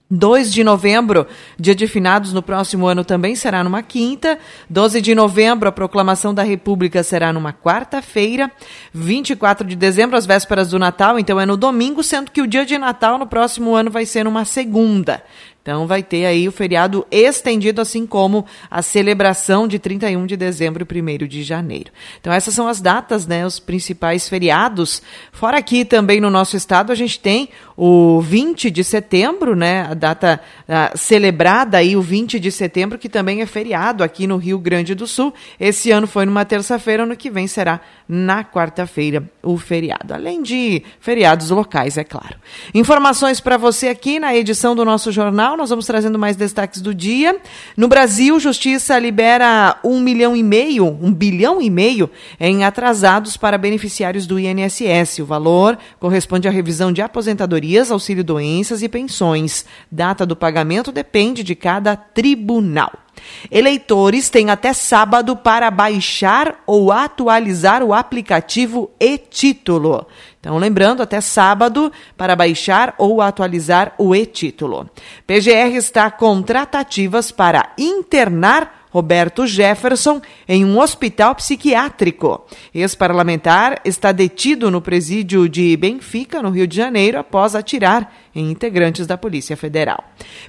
2 0.09 0.53
de 0.53 0.63
novembro, 0.63 1.27
dia 1.59 1.75
de 1.75 1.85
finados 1.85 2.31
no 2.31 2.41
próximo 2.41 2.87
ano 2.87 3.03
também 3.03 3.35
será 3.35 3.61
numa 3.61 3.83
quinta. 3.83 4.39
12 4.69 5.01
de 5.01 5.13
novembro, 5.13 5.67
a 5.67 5.71
proclamação 5.71 6.33
da 6.33 6.43
República 6.43 7.03
será 7.03 7.33
numa 7.33 7.51
quarta-feira. 7.51 8.49
24 8.93 9.67
de 9.67 9.75
dezembro, 9.75 10.15
as 10.15 10.25
vésperas 10.25 10.69
do 10.69 10.79
Natal, 10.79 11.19
então 11.19 11.39
é 11.39 11.45
no 11.45 11.57
domingo, 11.57 12.01
sendo 12.03 12.31
que 12.31 12.41
o 12.41 12.47
dia 12.47 12.65
de 12.65 12.77
Natal 12.77 13.17
no 13.17 13.27
próximo 13.27 13.75
ano 13.75 13.91
vai 13.91 14.05
ser 14.05 14.23
numa 14.23 14.45
segunda. 14.45 15.21
Então 15.67 15.85
vai 15.85 16.01
ter 16.01 16.25
aí 16.25 16.47
o 16.47 16.51
feriado 16.53 17.05
estendido, 17.11 17.81
assim 17.81 18.07
como 18.07 18.45
a 18.71 18.81
celebração 18.81 19.67
de 19.67 19.77
31 19.77 20.25
de 20.25 20.37
dezembro 20.37 20.87
e 20.89 21.01
1 21.01 21.27
de 21.27 21.43
janeiro. 21.43 21.91
Então 22.21 22.31
essas 22.31 22.53
são 22.53 22.69
as 22.69 22.79
datas, 22.79 23.27
né, 23.27 23.45
os 23.45 23.59
principais 23.59 24.29
feriados. 24.29 25.01
Fora 25.29 25.57
aqui 25.57 25.83
também 25.83 26.21
no 26.21 26.29
nosso 26.29 26.55
estado 26.55 26.89
a 26.89 26.95
gente 26.95 27.19
tem 27.19 27.49
o 27.75 28.21
20 28.21 28.71
de 28.71 28.81
setembro, 28.81 29.57
né, 29.57 29.87
a 29.91 29.93
data 29.93 30.39
a, 30.69 30.95
celebrada 30.95 31.79
aí 31.79 31.97
o 31.97 32.01
20 32.01 32.39
de 32.39 32.49
setembro, 32.49 32.97
que 32.97 33.09
também 33.09 33.41
é 33.41 33.45
feriado 33.45 34.05
aqui 34.05 34.25
no 34.25 34.37
Rio 34.37 34.59
Grande 34.59 34.95
do 34.95 35.05
Sul. 35.05 35.33
Esse 35.59 35.91
ano 35.91 36.07
foi 36.07 36.25
numa 36.25 36.45
terça-feira, 36.45 37.03
ano 37.03 37.17
que 37.17 37.29
vem 37.29 37.45
será 37.45 37.81
na 38.07 38.41
quarta-feira 38.41 39.21
o 39.43 39.57
feriado. 39.57 40.13
Além 40.13 40.41
de 40.41 40.81
feriados 41.01 41.49
locais, 41.49 41.97
é 41.97 42.05
claro. 42.05 42.37
Informações 42.73 43.41
para 43.41 43.57
você 43.57 43.89
aqui 43.89 44.17
na 44.17 44.33
edição 44.33 44.73
do 44.73 44.85
nosso 44.85 45.11
jornal 45.11 45.56
nós 45.57 45.69
vamos 45.69 45.85
trazendo 45.85 46.19
mais 46.19 46.37
destaques 46.37 46.79
do 46.79 46.93
dia. 46.93 47.37
No 47.75 47.87
Brasil, 47.87 48.39
Justiça 48.39 48.97
libera 48.99 49.79
um 49.83 49.99
milhão 49.99 50.35
e 50.35 50.43
meio, 50.43 50.85
um 50.85 51.11
bilhão 51.11 51.61
e 51.61 51.69
meio 51.69 52.09
em 52.39 52.63
atrasados 52.63 53.35
para 53.35 53.57
beneficiários 53.57 54.27
do 54.27 54.39
INSS. 54.39 55.19
O 55.19 55.25
valor 55.25 55.77
corresponde 55.99 56.47
à 56.47 56.51
revisão 56.51 56.91
de 56.91 57.01
aposentadorias, 57.01 57.91
auxílio-doenças 57.91 58.83
e 58.83 58.87
pensões. 58.87 59.65
Data 59.91 60.25
do 60.25 60.35
pagamento 60.35 60.91
depende 60.91 61.43
de 61.43 61.55
cada 61.55 61.95
tribunal. 61.95 63.06
Eleitores 63.49 64.29
têm 64.29 64.49
até 64.49 64.73
sábado 64.73 65.35
para 65.35 65.69
baixar 65.71 66.61
ou 66.65 66.91
atualizar 66.91 67.83
o 67.83 67.93
aplicativo 67.93 68.91
e-título. 68.99 70.05
Então, 70.39 70.57
lembrando, 70.57 71.01
até 71.03 71.19
sábado 71.19 71.91
para 72.15 72.35
baixar 72.35 72.95
ou 72.97 73.21
atualizar 73.21 73.93
o 73.97 74.15
e-título. 74.15 74.89
PGR 75.25 75.75
está 75.75 76.09
com 76.09 76.41
tratativas 76.41 77.31
para 77.31 77.71
internar 77.77 78.76
Roberto 78.89 79.45
Jefferson 79.45 80.21
em 80.47 80.63
um 80.63 80.79
hospital 80.79 81.35
psiquiátrico. 81.35 82.45
Ex-parlamentar 82.73 83.81
está 83.83 84.11
detido 84.11 84.71
no 84.71 84.81
presídio 84.81 85.47
de 85.47 85.75
Benfica, 85.77 86.41
no 86.41 86.49
Rio 86.49 86.67
de 86.67 86.75
Janeiro, 86.75 87.19
após 87.19 87.55
atirar 87.55 88.13
em 88.33 88.51
integrantes 88.51 89.07
da 89.07 89.17
Polícia 89.17 89.57
Federal. 89.57 90.03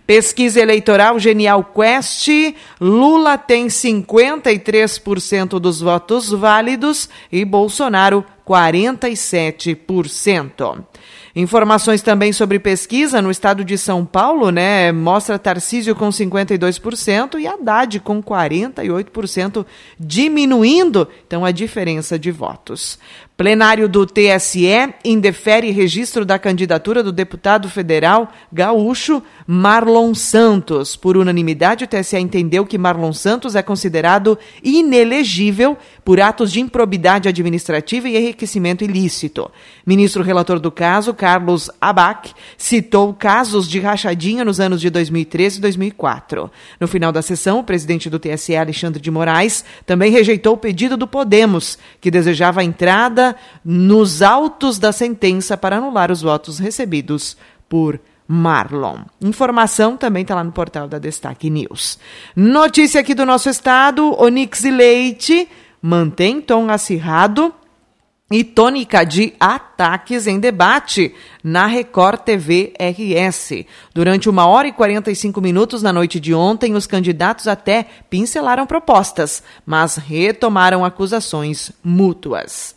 Pesquisa 0.07 0.61
eleitoral 0.61 1.19
Genial 1.19 1.65
Quest: 1.65 2.29
Lula 2.81 3.39
tem 3.39 3.67
53% 3.67 5.59
dos 5.59 5.81
votos 5.81 6.31
válidos 6.31 7.09
e 7.33 7.45
Bolsonaro 7.45 8.25
47%. 8.49 10.85
Informações 11.37 12.01
também 12.01 12.33
sobre 12.33 12.59
pesquisa 12.59 13.21
no 13.21 13.31
estado 13.31 13.63
de 13.65 13.77
São 13.77 14.03
Paulo, 14.05 14.51
né? 14.51 14.91
Mostra 14.91 15.39
Tarcísio 15.39 15.95
com 15.95 16.09
52% 16.09 17.39
e 17.39 17.47
Haddad 17.47 18.01
com 18.01 18.23
48%, 18.23 19.67
diminuindo 20.01 21.07
então 21.27 21.45
a 21.45 21.53
diferença 21.53 22.19
de 22.19 22.33
votos. 22.33 22.99
Plenário 23.39 23.89
do 23.89 24.05
TSE 24.05 24.67
indefere 25.05 25.71
registro 25.71 26.25
da 26.25 26.41
candidatura 26.41 27.05
do 27.05 27.13
deputado 27.13 27.69
federal 27.69 28.33
gaúcho 28.53 29.23
Marlon 29.47 30.13
Santos. 30.13 30.97
Por 30.97 31.17
unanimidade, 31.17 31.85
o 31.85 31.87
TSE 31.87 32.19
entendeu 32.19 32.67
que 32.67 32.77
Marlon 32.77 33.13
Santos 33.13 33.55
é 33.55 33.63
considerado 33.63 34.37
inelegível 34.61 35.79
por 36.05 36.21
atos 36.21 36.51
de 36.51 36.59
improbidade 36.59 37.29
administrativa 37.29 38.09
e 38.09 38.17
enriquecimento 38.17 38.83
ilícito. 38.83 39.49
Ministro 39.87 40.25
relator 40.25 40.59
do 40.59 40.73
caso, 40.73 41.15
Carlos 41.15 41.71
Abac, 41.81 42.33
citou 42.57 43.15
casos 43.15 43.69
de 43.69 43.79
rachadinha 43.79 44.45
nos 44.45 44.59
anos 44.59 44.81
de 44.81 44.91
2013 44.91 45.59
e 45.59 45.61
2004. 45.61 46.51
No 46.81 46.89
final 46.89 47.13
da 47.13 47.23
sessão, 47.23 47.61
o 47.61 47.65
presidente 47.65 48.11
do 48.11 48.19
TSE, 48.19 48.57
Alexandre 48.57 49.01
de 49.01 49.13
Moraes, 49.13 49.65
também 49.87 50.11
rejeitou 50.11 50.55
o 50.55 50.59
pedido 50.59 50.97
do 50.97 51.07
Podemos, 51.07 51.79
que 52.01 52.11
desejava 52.11 52.63
a 52.63 52.65
entrada 52.65 53.28
nos 53.65 54.23
autos 54.23 54.79
da 54.79 54.93
sentença 54.93 55.57
para 55.57 55.79
anular 55.79 56.11
os 56.11 56.23
votos 56.23 56.59
recebidos 56.59 57.37
por 57.69 58.01
Marlon. 58.27 58.99
Informação 59.23 59.97
também 59.97 60.23
está 60.23 60.35
lá 60.35 60.45
no 60.45 60.53
portal 60.53 60.87
da 60.87 60.99
Destaque 60.99 61.49
News. 61.49 61.99
Notícia 62.37 63.01
aqui 63.01 63.15
do 63.15 63.25
nosso 63.25 63.49
estado: 63.49 64.15
Onix 64.21 64.65
e 64.65 64.71
Leite 64.71 65.49
mantém 65.81 66.41
tom 66.41 66.69
acirrado 66.69 67.55
e 68.31 68.45
tônica 68.45 69.05
de 69.05 69.33
ataques 69.41 70.27
em 70.27 70.39
debate 70.39 71.15
na 71.43 71.67
Record 71.67 72.21
TV 72.21 72.75
RS. 72.79 73.65
Durante 73.95 74.29
uma 74.29 74.47
hora 74.47 74.69
e 74.69 74.73
45 74.73 75.41
minutos 75.41 75.83
na 75.83 75.93
noite 75.93 76.21
de 76.21 76.35
ontem, 76.35 76.75
os 76.75 76.87
candidatos 76.87 77.49
até 77.49 77.87
pincelaram 78.11 78.67
propostas, 78.67 79.43
mas 79.65 79.97
retomaram 79.97 80.85
acusações 80.85 81.73
mútuas. 81.83 82.77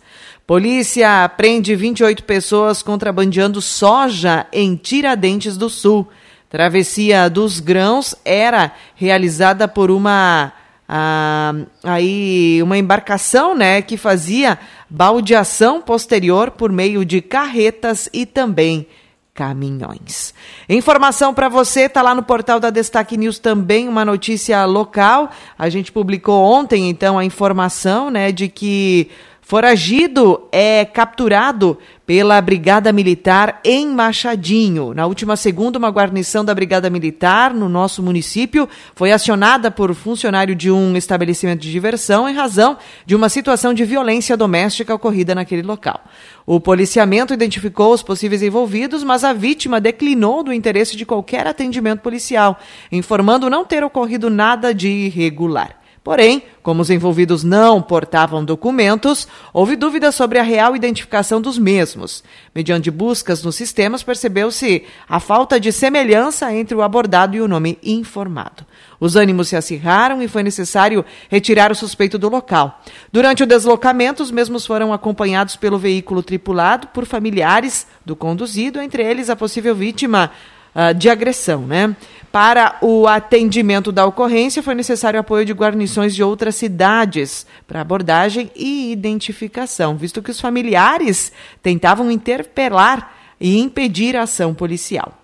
Polícia 0.52 1.32
prende 1.38 1.74
28 1.78 2.26
pessoas 2.26 2.84
contrabandeando 2.84 3.62
soja 3.62 4.46
em 4.52 4.76
Tiradentes 4.76 5.56
do 5.56 5.70
Sul. 5.70 6.06
Travessia 6.50 7.30
dos 7.30 7.62
grãos 7.62 8.14
era 8.26 8.74
realizada 8.94 9.66
por 9.66 9.90
uma 9.90 10.52
ah, 10.90 11.54
aí 11.82 12.60
uma 12.62 12.78
embarcação, 12.78 13.56
né, 13.56 13.82
que 13.82 13.96
fazia 13.96 14.60
baldeação 14.90 15.82
posterior 15.82 16.52
por 16.52 16.70
meio 16.70 17.06
de 17.06 17.22
carretas 17.22 18.10
e 18.12 18.26
também 18.26 18.86
caminhões. 19.34 20.34
Informação 20.68 21.34
para 21.34 21.48
você, 21.48 21.88
tá 21.88 22.02
lá 22.02 22.14
no 22.14 22.24
portal 22.24 22.60
da 22.60 22.70
Destaque 22.70 23.16
News 23.16 23.40
também 23.40 23.88
uma 23.88 24.04
notícia 24.04 24.66
local. 24.66 25.32
A 25.58 25.70
gente 25.70 25.94
publicou 25.94 26.44
ontem 26.44 26.90
então 26.90 27.18
a 27.18 27.24
informação, 27.24 28.10
né, 28.10 28.34
de 28.34 28.50
que 28.50 29.10
Foragido 29.42 30.48
é 30.52 30.86
capturado 30.86 31.78
pela 32.06 32.40
Brigada 32.40 32.94
Militar 32.94 33.60
em 33.66 33.88
Machadinho. 33.88 34.94
Na 34.94 35.08
última 35.08 35.36
segunda, 35.36 35.80
uma 35.80 35.90
guarnição 35.90 36.46
da 36.46 36.54
Brigada 36.54 36.90
Militar 36.90 37.54
no 37.54 37.68
nosso 37.68 38.04
município 38.04 38.70
foi 38.96 39.12
acionada 39.12 39.72
por 39.72 39.94
funcionário 39.96 40.56
de 40.56 40.70
um 40.70 40.96
estabelecimento 40.96 41.60
de 41.62 41.72
diversão 41.72 42.30
em 42.30 42.34
razão 42.34 42.78
de 43.06 43.16
uma 43.16 43.30
situação 43.30 43.74
de 43.74 43.84
violência 43.84 44.38
doméstica 44.38 44.94
ocorrida 44.94 45.34
naquele 45.34 45.64
local. 45.64 46.00
O 46.46 46.60
policiamento 46.60 47.34
identificou 47.34 47.94
os 47.94 48.04
possíveis 48.04 48.44
envolvidos, 48.44 49.04
mas 49.04 49.24
a 49.24 49.34
vítima 49.34 49.82
declinou 49.82 50.44
do 50.44 50.54
interesse 50.54 50.96
de 50.96 51.06
qualquer 51.06 51.48
atendimento 51.48 52.02
policial, 52.02 52.60
informando 52.92 53.50
não 53.50 53.66
ter 53.66 53.84
ocorrido 53.84 54.30
nada 54.30 54.74
de 54.74 54.88
irregular. 54.88 55.81
Porém, 56.04 56.44
como 56.64 56.82
os 56.82 56.90
envolvidos 56.90 57.44
não 57.44 57.80
portavam 57.80 58.44
documentos, 58.44 59.28
houve 59.54 59.76
dúvidas 59.76 60.16
sobre 60.16 60.40
a 60.40 60.44
real 60.44 60.76
identificação 60.76 61.40
dos 61.40 61.60
mesmos. 61.60 62.24
Mediante 62.56 62.90
buscas 62.90 63.44
nos 63.44 63.56
sistemas, 63.56 64.02
percebeu-se 64.02 64.84
a 65.08 65.20
falta 65.20 65.60
de 65.60 65.72
semelhança 65.72 66.52
entre 66.52 66.74
o 66.74 66.82
abordado 66.82 67.36
e 67.36 67.42
o 67.42 67.48
nome 67.48 67.78
informado. 67.84 68.66
Os 69.00 69.16
ânimos 69.16 69.50
se 69.50 69.56
acirraram 69.56 70.24
e 70.24 70.28
foi 70.28 70.42
necessário 70.42 71.06
retirar 71.30 71.72
o 71.72 71.76
suspeito 71.76 72.18
do 72.18 72.30
local. 72.30 72.82
Durante 73.12 73.44
o 73.44 73.48
deslocamento, 73.48 74.24
os 74.24 74.32
mesmos 74.32 74.66
foram 74.66 74.92
acompanhados 74.92 75.56
pelo 75.56 75.78
veículo 75.78 76.24
tripulado 76.24 76.88
por 76.88 77.06
familiares 77.06 77.86
do 78.04 78.16
conduzido, 78.16 78.82
entre 78.82 79.04
eles 79.04 79.30
a 79.30 79.36
possível 79.36 79.76
vítima 79.76 80.32
uh, 80.76 80.96
de 80.96 81.10
agressão, 81.10 81.62
né? 81.62 81.96
Para 82.32 82.78
o 82.82 83.08
atendimento 83.08 83.92
da 83.92 84.06
ocorrência, 84.06 84.64
foi 84.64 84.74
necessário 84.74 85.20
apoio 85.20 85.46
de 85.46 85.52
guarnições 85.52 86.16
de 86.16 86.24
outras 86.24 86.56
cidades 86.56 87.46
para 87.68 87.82
abordagem 87.82 88.50
e 88.56 88.92
identificação, 88.92 89.98
visto 89.98 90.22
que 90.22 90.32
os 90.32 90.40
familiares 90.40 91.32
tentavam 91.62 92.10
interpelar 92.10 93.14
e 93.40 93.60
impedir 93.60 94.16
a 94.16 94.24
ação 94.24 94.54
policial. 94.54 95.18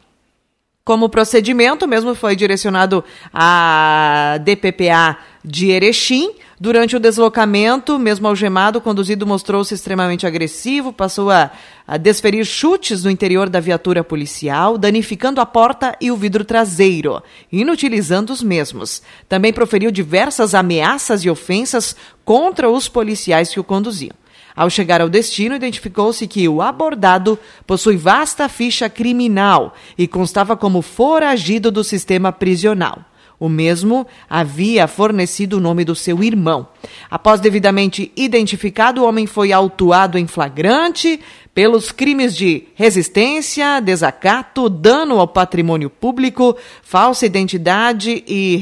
Como 0.83 1.07
procedimento, 1.07 1.87
mesmo 1.87 2.13
foi 2.13 2.35
direcionado 2.35 3.03
à 3.33 4.37
DPPA 4.43 5.17
de 5.43 5.69
Erechim, 5.69 6.31
Durante 6.59 6.95
o 6.95 6.99
deslocamento, 6.99 7.99
mesmo 7.99 8.27
algemado, 8.27 8.79
o 8.79 8.81
conduzido 8.81 9.27
mostrou-se 9.27 9.71
extremamente 9.75 10.25
agressivo, 10.25 10.91
passou 10.91 11.29
a, 11.29 11.51
a, 11.87 11.97
desferir 11.97 12.43
chutes 12.45 13.03
no 13.03 13.11
interior 13.11 13.47
da 13.47 13.59
viatura 13.59 14.03
policial, 14.03 14.75
danificando 14.75 15.39
a 15.39 15.45
porta 15.45 15.95
e 16.01 16.09
o 16.09 16.17
vidro 16.17 16.43
traseiro, 16.43 17.21
inutilizando 17.51 18.33
os 18.33 18.41
mesmos. 18.41 19.03
Também 19.29 19.53
proferiu 19.53 19.91
diversas 19.91 20.55
ameaças 20.55 21.23
e 21.23 21.29
ofensas 21.29 21.95
contra 22.25 22.67
os 22.67 22.89
policiais 22.89 23.51
que 23.51 23.59
o 23.59 23.63
conduziam. 23.63 24.15
Ao 24.55 24.67
chegar 24.67 24.99
ao 24.99 25.09
destino, 25.09 25.53
identificou-se 25.53 26.25
que 26.25 26.49
o 26.49 26.59
abordado 26.59 27.37
possui 27.67 27.97
vasta 27.97 28.49
ficha 28.49 28.89
criminal 28.89 29.75
e 29.95 30.07
constava 30.07 30.57
como 30.57 30.81
foragido 30.81 31.69
do 31.69 31.83
sistema 31.83 32.31
prisional. 32.31 33.05
O 33.39 33.47
mesmo 33.47 34.07
havia 34.27 34.87
fornecido 34.87 35.57
o 35.57 35.59
nome 35.59 35.85
do 35.85 35.93
seu 35.93 36.23
irmão. 36.23 36.67
Após 37.09 37.39
devidamente 37.39 38.11
identificado, 38.15 39.01
o 39.01 39.05
homem 39.07 39.27
foi 39.27 39.51
autuado 39.51 40.17
em 40.17 40.25
flagrante 40.25 41.19
pelos 41.53 41.91
crimes 41.91 42.35
de 42.35 42.63
resistência, 42.73 43.79
desacato, 43.79 44.69
dano 44.69 45.19
ao 45.19 45.27
patrimônio 45.27 45.89
público, 45.89 46.57
falsa 46.81 47.25
identidade 47.25 48.23
e 48.27 48.57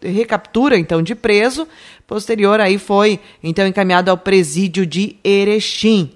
recaptura 0.00 0.78
então 0.78 1.00
de 1.02 1.14
preso. 1.14 1.66
Posterior 2.06 2.60
aí 2.60 2.78
foi 2.78 3.20
então 3.42 3.66
encaminhado 3.66 4.10
ao 4.10 4.18
presídio 4.18 4.84
de 4.84 5.16
Erechim. 5.22 6.10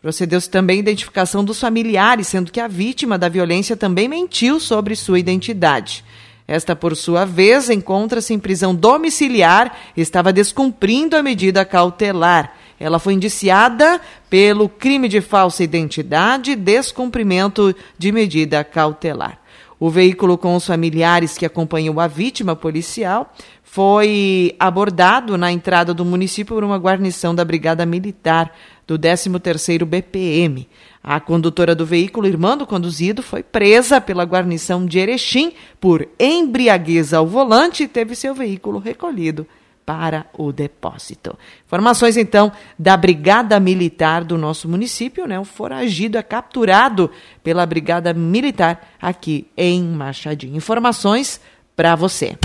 Procedeu-se 0.00 0.50
também 0.50 0.78
a 0.78 0.80
identificação 0.80 1.44
dos 1.44 1.60
familiares, 1.60 2.26
sendo 2.26 2.50
que 2.50 2.58
a 2.58 2.66
vítima 2.66 3.16
da 3.16 3.28
violência 3.28 3.76
também 3.76 4.08
mentiu 4.08 4.58
sobre 4.58 4.96
sua 4.96 5.18
identidade. 5.18 6.04
Esta, 6.46 6.74
por 6.74 6.96
sua 6.96 7.24
vez, 7.24 7.70
encontra-se 7.70 8.34
em 8.34 8.38
prisão 8.38 8.74
domiciliar 8.74 9.76
e 9.96 10.00
estava 10.00 10.32
descumprindo 10.32 11.16
a 11.16 11.22
medida 11.22 11.64
cautelar. 11.64 12.54
Ela 12.78 12.98
foi 12.98 13.14
indiciada 13.14 14.00
pelo 14.28 14.68
crime 14.68 15.08
de 15.08 15.20
falsa 15.20 15.62
identidade 15.62 16.52
e 16.52 16.56
descumprimento 16.56 17.74
de 17.96 18.10
medida 18.10 18.64
cautelar. 18.64 19.38
O 19.78 19.88
veículo 19.88 20.36
com 20.36 20.54
os 20.54 20.66
familiares 20.66 21.38
que 21.38 21.46
acompanham 21.46 21.98
a 21.98 22.06
vítima 22.06 22.54
policial 22.54 23.32
foi 23.72 24.54
abordado 24.58 25.38
na 25.38 25.50
entrada 25.50 25.94
do 25.94 26.04
município 26.04 26.54
por 26.54 26.62
uma 26.62 26.76
guarnição 26.76 27.34
da 27.34 27.42
Brigada 27.42 27.86
Militar 27.86 28.52
do 28.86 28.98
13º 28.98 29.86
BPM. 29.86 30.68
A 31.02 31.18
condutora 31.18 31.74
do 31.74 31.86
veículo, 31.86 32.26
irmã 32.26 32.54
do 32.54 32.66
conduzido, 32.66 33.22
foi 33.22 33.42
presa 33.42 33.98
pela 33.98 34.24
guarnição 34.24 34.84
de 34.84 34.98
Erechim 34.98 35.54
por 35.80 36.06
embriaguez 36.20 37.14
ao 37.14 37.26
volante 37.26 37.84
e 37.84 37.88
teve 37.88 38.14
seu 38.14 38.34
veículo 38.34 38.78
recolhido 38.78 39.46
para 39.86 40.26
o 40.36 40.52
depósito. 40.52 41.34
Informações 41.64 42.18
então 42.18 42.52
da 42.78 42.94
Brigada 42.94 43.58
Militar 43.58 44.22
do 44.22 44.36
nosso 44.36 44.68
município, 44.68 45.26
né? 45.26 45.40
O 45.40 45.46
foragido 45.46 46.18
é 46.18 46.22
capturado 46.22 47.10
pela 47.42 47.64
Brigada 47.64 48.12
Militar 48.12 48.86
aqui 49.00 49.46
em 49.56 49.82
Machadinho. 49.82 50.58
Informações 50.58 51.40
para 51.74 51.96
você. 51.96 52.36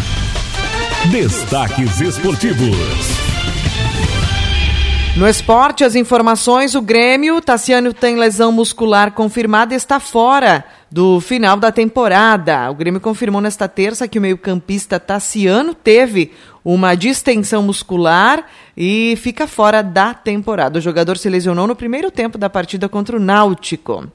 Destaques 1.05 2.01
esportivos. 2.01 2.75
No 5.15 5.25
esporte, 5.25 5.85
as 5.85 5.95
informações: 5.95 6.75
o 6.75 6.81
Grêmio, 6.81 7.39
Tassiano 7.39 7.93
tem 7.93 8.17
lesão 8.17 8.51
muscular 8.51 9.13
confirmada 9.13 9.73
e 9.73 9.77
está 9.77 10.01
fora 10.01 10.65
do 10.91 11.21
final 11.21 11.55
da 11.55 11.71
temporada. 11.71 12.69
O 12.69 12.75
Grêmio 12.75 12.99
confirmou 12.99 13.39
nesta 13.39 13.69
terça 13.69 14.05
que 14.05 14.19
o 14.19 14.21
meio-campista 14.21 14.99
Tassiano 14.99 15.73
teve 15.73 16.33
uma 16.65 16.93
distensão 16.93 17.63
muscular 17.63 18.45
e 18.75 19.15
fica 19.15 19.47
fora 19.47 19.81
da 19.81 20.13
temporada. 20.13 20.77
O 20.77 20.81
jogador 20.81 21.17
se 21.17 21.29
lesionou 21.29 21.67
no 21.67 21.75
primeiro 21.75 22.11
tempo 22.11 22.37
da 22.37 22.49
partida 22.49 22.89
contra 22.89 23.15
o 23.15 23.19
Náutico. 23.19 24.11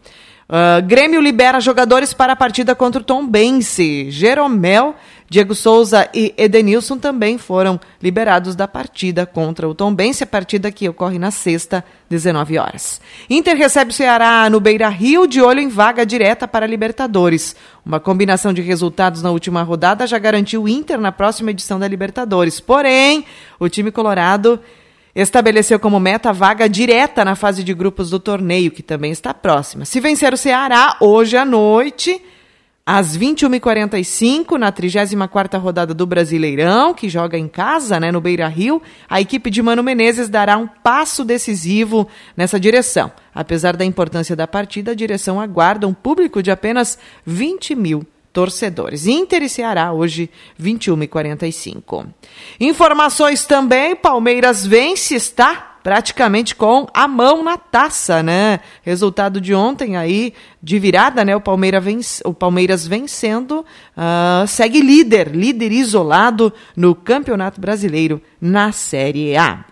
Uh, 0.53 0.85
Grêmio 0.85 1.19
libera 1.19 1.61
jogadores 1.61 2.13
para 2.13 2.35
a 2.35 2.37
partida 2.37 2.75
contra 2.75 3.01
o 3.01 3.05
Tom 3.05 3.27
Bense. 3.27 4.11
Jeromel, 4.11 4.95
Diego 5.33 5.55
Souza 5.55 6.11
e 6.13 6.35
Edenilson 6.37 6.99
também 6.99 7.39
foram 7.39 7.81
liberados 8.03 8.55
da 8.55 8.69
partida 8.69 9.25
contra 9.25 9.67
o 9.67 9.75
Tom 9.75 9.95
Bense, 9.95 10.25
a 10.25 10.27
partida 10.27 10.71
que 10.71 10.87
ocorre 10.87 11.19
na 11.19 11.31
sexta, 11.31 11.83
19 12.11 12.59
horas. 12.59 13.01
Inter 13.31 13.57
recebe 13.57 13.93
o 13.93 13.95
Ceará 13.95 14.51
no 14.51 14.61
Beira 14.61 14.91
Rio, 14.91 15.27
de 15.27 15.41
olho 15.41 15.61
em 15.61 15.69
vaga 15.69 16.05
direta 16.05 16.47
para 16.47 16.67
Libertadores. 16.67 17.57
Uma 17.83 17.99
combinação 17.99 18.53
de 18.53 18.61
resultados 18.61 19.23
na 19.23 19.31
última 19.31 19.63
rodada 19.63 20.07
já 20.07 20.19
garantiu 20.19 20.65
o 20.65 20.69
Inter 20.69 21.01
na 21.01 21.11
próxima 21.11 21.51
edição 21.51 21.79
da 21.79 21.89
Libertadores. 21.89 22.61
Porém, 22.61 23.25
o 23.59 23.71
time 23.71 23.91
colorado 23.91 24.61
estabeleceu 25.15 25.81
como 25.81 25.99
meta 25.99 26.29
a 26.29 26.33
vaga 26.33 26.69
direta 26.69 27.25
na 27.25 27.35
fase 27.35 27.65
de 27.65 27.73
grupos 27.73 28.11
do 28.11 28.21
torneio, 28.21 28.71
que 28.71 28.83
também 28.83 29.11
está 29.11 29.33
próxima. 29.33 29.87
Se 29.87 29.99
vencer 29.99 30.35
o 30.35 30.37
Ceará 30.37 30.99
hoje 31.01 31.39
à 31.39 31.45
noite, 31.47 32.21
às 32.85 33.17
21h45, 33.17 34.59
na 34.59 34.73
34ª 34.73 35.59
rodada 35.59 35.95
do 35.95 36.05
Brasileirão, 36.05 36.93
que 36.93 37.09
joga 37.09 37.39
em 37.39 37.47
casa, 37.47 38.01
né, 38.01 38.11
no 38.11 38.21
Beira-Rio, 38.21 38.83
a 39.09 39.21
equipe 39.21 39.51
de 39.51 39.63
Mano 39.63 39.83
Menezes 39.83 40.29
dará 40.29 40.59
um 40.59 40.67
passo 40.67 41.25
decisivo 41.25 42.09
nessa 42.37 42.59
direção. 42.59 43.13
Apesar 43.35 43.77
da 43.77 43.85
importância 43.85 44.35
da 44.35 44.49
partida, 44.49 44.91
a 44.91 44.97
direção 44.97 45.41
aguarda 45.41 45.87
um 45.87 45.95
público 45.95 46.43
de 46.43 46.51
apenas 46.51 46.99
20 47.25 47.75
mil 47.77 48.07
torcedores. 48.33 49.07
Inter 49.07 49.43
e 49.43 49.49
Ceará, 49.49 49.93
hoje, 49.93 50.29
21 50.59 51.05
e 51.05 51.07
45. 51.07 52.07
Informações 52.59 53.45
também: 53.45 53.95
Palmeiras 53.95 54.67
vence, 54.67 55.15
está 55.15 55.72
praticamente 55.83 56.55
com 56.55 56.87
a 56.95 57.09
mão 57.09 57.43
na 57.43 57.57
taça, 57.57 58.23
né? 58.23 58.61
Resultado 58.83 59.41
de 59.41 59.55
ontem 59.55 59.97
aí, 59.97 60.33
de 60.63 60.79
virada, 60.79 61.25
né? 61.25 61.35
O, 61.35 61.41
Palmeira 61.41 61.81
vence, 61.81 62.23
o 62.25 62.33
Palmeiras 62.33 62.87
vencendo, 62.87 63.65
uh, 63.97 64.47
segue 64.47 64.81
líder, 64.81 65.29
líder 65.35 65.73
isolado 65.73 66.53
no 66.77 66.95
Campeonato 66.95 67.61
Brasileiro 67.61 68.21
na 68.41 68.73
Série 68.73 69.37
A. 69.37 69.65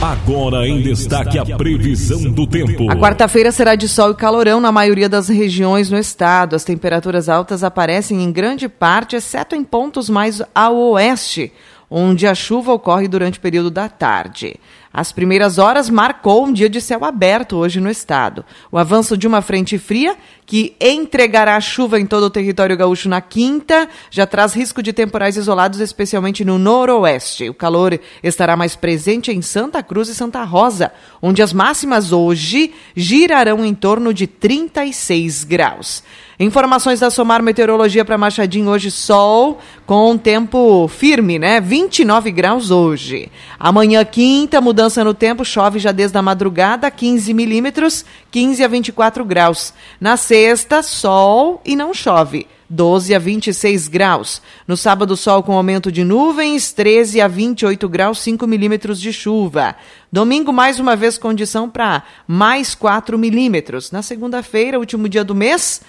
Agora 0.00 0.64
em 0.64 0.80
destaque 0.80 1.40
a 1.40 1.44
previsão 1.56 2.30
do 2.30 2.46
tempo. 2.46 2.88
A 2.88 2.94
quarta-feira 2.94 3.50
será 3.50 3.74
de 3.74 3.88
sol 3.88 4.12
e 4.12 4.14
calorão 4.14 4.60
na 4.60 4.70
maioria 4.70 5.08
das 5.08 5.28
regiões 5.28 5.90
no 5.90 5.98
estado. 5.98 6.54
As 6.54 6.62
temperaturas 6.62 7.28
altas 7.28 7.64
aparecem 7.64 8.22
em 8.22 8.30
grande 8.30 8.68
parte, 8.68 9.16
exceto 9.16 9.56
em 9.56 9.64
pontos 9.64 10.08
mais 10.08 10.40
ao 10.54 10.76
oeste, 10.76 11.52
onde 11.90 12.28
a 12.28 12.34
chuva 12.34 12.72
ocorre 12.72 13.08
durante 13.08 13.40
o 13.40 13.42
período 13.42 13.72
da 13.72 13.88
tarde. 13.88 14.54
As 14.98 15.12
primeiras 15.12 15.58
horas 15.58 15.88
marcou 15.88 16.44
um 16.44 16.52
dia 16.52 16.68
de 16.68 16.80
céu 16.80 17.04
aberto 17.04 17.56
hoje 17.56 17.78
no 17.78 17.88
estado. 17.88 18.44
O 18.68 18.76
avanço 18.76 19.16
de 19.16 19.28
uma 19.28 19.40
frente 19.40 19.78
fria, 19.78 20.16
que 20.48 20.74
entregará 20.80 21.60
chuva 21.60 22.00
em 22.00 22.06
todo 22.06 22.24
o 22.24 22.30
território 22.30 22.74
gaúcho 22.74 23.06
na 23.06 23.20
quinta, 23.20 23.86
já 24.10 24.26
traz 24.26 24.54
risco 24.54 24.82
de 24.82 24.94
temporais 24.94 25.36
isolados, 25.36 25.78
especialmente 25.78 26.42
no 26.42 26.58
noroeste. 26.58 27.50
O 27.50 27.54
calor 27.54 28.00
estará 28.22 28.56
mais 28.56 28.74
presente 28.74 29.30
em 29.30 29.42
Santa 29.42 29.82
Cruz 29.82 30.08
e 30.08 30.14
Santa 30.14 30.42
Rosa, 30.44 30.90
onde 31.20 31.42
as 31.42 31.52
máximas 31.52 32.12
hoje 32.12 32.72
girarão 32.96 33.62
em 33.62 33.74
torno 33.74 34.14
de 34.14 34.26
36 34.26 35.44
graus. 35.44 36.02
Informações 36.40 37.00
da 37.00 37.10
Somar 37.10 37.42
Meteorologia 37.42 38.04
para 38.04 38.16
Machadinho 38.16 38.70
hoje 38.70 38.92
sol 38.92 39.58
com 39.84 40.16
tempo 40.16 40.86
firme, 40.86 41.36
né? 41.36 41.60
29 41.60 42.30
graus 42.30 42.70
hoje. 42.70 43.28
Amanhã 43.58 44.04
quinta, 44.04 44.60
mudança 44.60 45.02
no 45.02 45.12
tempo, 45.12 45.44
chove 45.44 45.80
já 45.80 45.90
desde 45.90 46.16
a 46.16 46.22
madrugada, 46.22 46.88
15 46.92 47.34
milímetros, 47.34 48.04
15 48.30 48.62
a 48.62 48.68
24 48.68 49.24
graus. 49.24 49.74
Na 50.00 50.16
sexta, 50.38 50.84
sol 50.84 51.60
e 51.64 51.74
não 51.74 51.92
chove. 51.92 52.46
12 52.70 53.12
a 53.12 53.18
26 53.18 53.88
graus. 53.88 54.40
No 54.68 54.76
sábado, 54.76 55.16
sol 55.16 55.42
com 55.42 55.56
aumento 55.56 55.90
de 55.90 56.04
nuvens, 56.04 56.70
13 56.70 57.20
a 57.20 57.26
28 57.26 57.88
graus, 57.88 58.20
5 58.20 58.46
milímetros 58.46 59.00
de 59.00 59.12
chuva. 59.12 59.74
Domingo, 60.12 60.52
mais 60.52 60.78
uma 60.78 60.94
vez, 60.94 61.18
condição 61.18 61.68
para 61.68 62.04
mais 62.24 62.72
4 62.72 63.18
milímetros. 63.18 63.90
Na 63.90 64.00
segunda-feira, 64.00 64.78
último 64.78 65.08
dia 65.08 65.24
do 65.24 65.34
mês, 65.34 65.80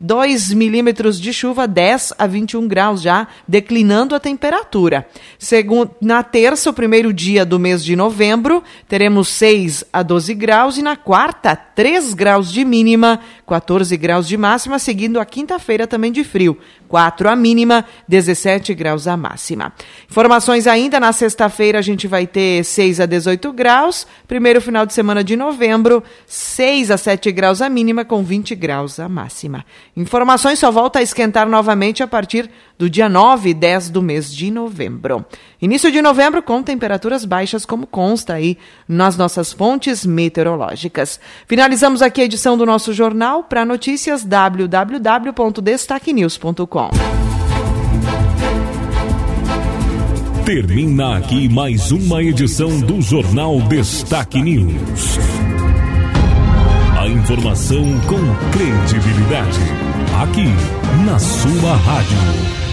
2 0.00 0.52
milímetros 0.52 1.20
de 1.20 1.32
chuva, 1.32 1.66
10 1.66 2.14
a 2.16 2.26
21 2.26 2.68
graus 2.68 3.02
já, 3.02 3.26
declinando 3.46 4.14
a 4.14 4.20
temperatura. 4.20 5.08
Segundo, 5.38 5.90
na 6.00 6.22
terça, 6.22 6.70
o 6.70 6.72
primeiro 6.72 7.12
dia 7.12 7.44
do 7.44 7.58
mês 7.58 7.84
de 7.84 7.96
novembro, 7.96 8.62
teremos 8.86 9.28
6 9.28 9.84
a 9.92 10.02
12 10.02 10.34
graus 10.34 10.78
e 10.78 10.82
na 10.82 10.96
quarta, 10.96 11.56
3 11.56 12.14
graus 12.14 12.52
de 12.52 12.64
mínima, 12.64 13.18
14 13.46 13.96
graus 13.96 14.28
de 14.28 14.36
máxima, 14.36 14.78
seguindo 14.78 15.18
a 15.18 15.24
quinta-feira 15.24 15.86
também 15.86 16.12
de 16.12 16.22
frio. 16.22 16.56
4 16.88 17.28
a 17.28 17.36
mínima, 17.36 17.84
17 18.08 18.74
graus 18.74 19.06
a 19.06 19.16
máxima. 19.16 19.72
Informações 20.10 20.66
ainda, 20.66 20.98
na 20.98 21.12
sexta-feira 21.12 21.78
a 21.78 21.82
gente 21.82 22.06
vai 22.06 22.26
ter 22.26 22.64
6 22.64 23.00
a 23.00 23.06
18 23.06 23.52
graus, 23.52 24.06
primeiro 24.26 24.60
final 24.60 24.86
de 24.86 24.94
semana 24.94 25.22
de 25.22 25.36
novembro, 25.36 26.02
6 26.26 26.90
a 26.90 26.96
7 26.96 27.30
graus 27.30 27.60
a 27.60 27.68
mínima, 27.68 28.04
com 28.04 28.22
20 28.22 28.54
graus 28.54 28.98
a 28.98 29.08
máxima. 29.08 29.64
Informações 29.98 30.58
só 30.60 30.70
volta 30.70 31.00
a 31.00 31.02
esquentar 31.02 31.48
novamente 31.48 32.04
a 32.04 32.06
partir 32.06 32.48
do 32.78 32.88
dia 32.88 33.08
9 33.08 33.50
e 33.50 33.54
10 33.54 33.90
do 33.90 34.00
mês 34.00 34.32
de 34.32 34.48
novembro. 34.48 35.26
Início 35.60 35.90
de 35.90 36.00
novembro 36.00 36.40
com 36.40 36.62
temperaturas 36.62 37.24
baixas, 37.24 37.66
como 37.66 37.84
consta 37.84 38.34
aí 38.34 38.56
nas 38.86 39.16
nossas 39.16 39.52
fontes 39.52 40.06
meteorológicas. 40.06 41.18
Finalizamos 41.48 42.00
aqui 42.00 42.20
a 42.20 42.26
edição 42.26 42.56
do 42.56 42.64
nosso 42.64 42.92
jornal 42.92 43.42
para 43.42 43.64
notícias 43.64 44.22
www.destaquenews.com. 44.22 46.90
Termina 50.44 51.18
aqui 51.18 51.48
mais 51.48 51.90
uma 51.90 52.22
edição 52.22 52.78
do 52.82 53.02
Jornal 53.02 53.60
Destaque 53.62 54.40
News. 54.40 55.18
A 56.96 57.08
informação 57.08 57.82
com 58.06 58.20
credibilidade. 58.52 59.87
Aqui, 60.20 60.48
na 61.06 61.16
sua 61.16 61.76
rádio. 61.76 62.67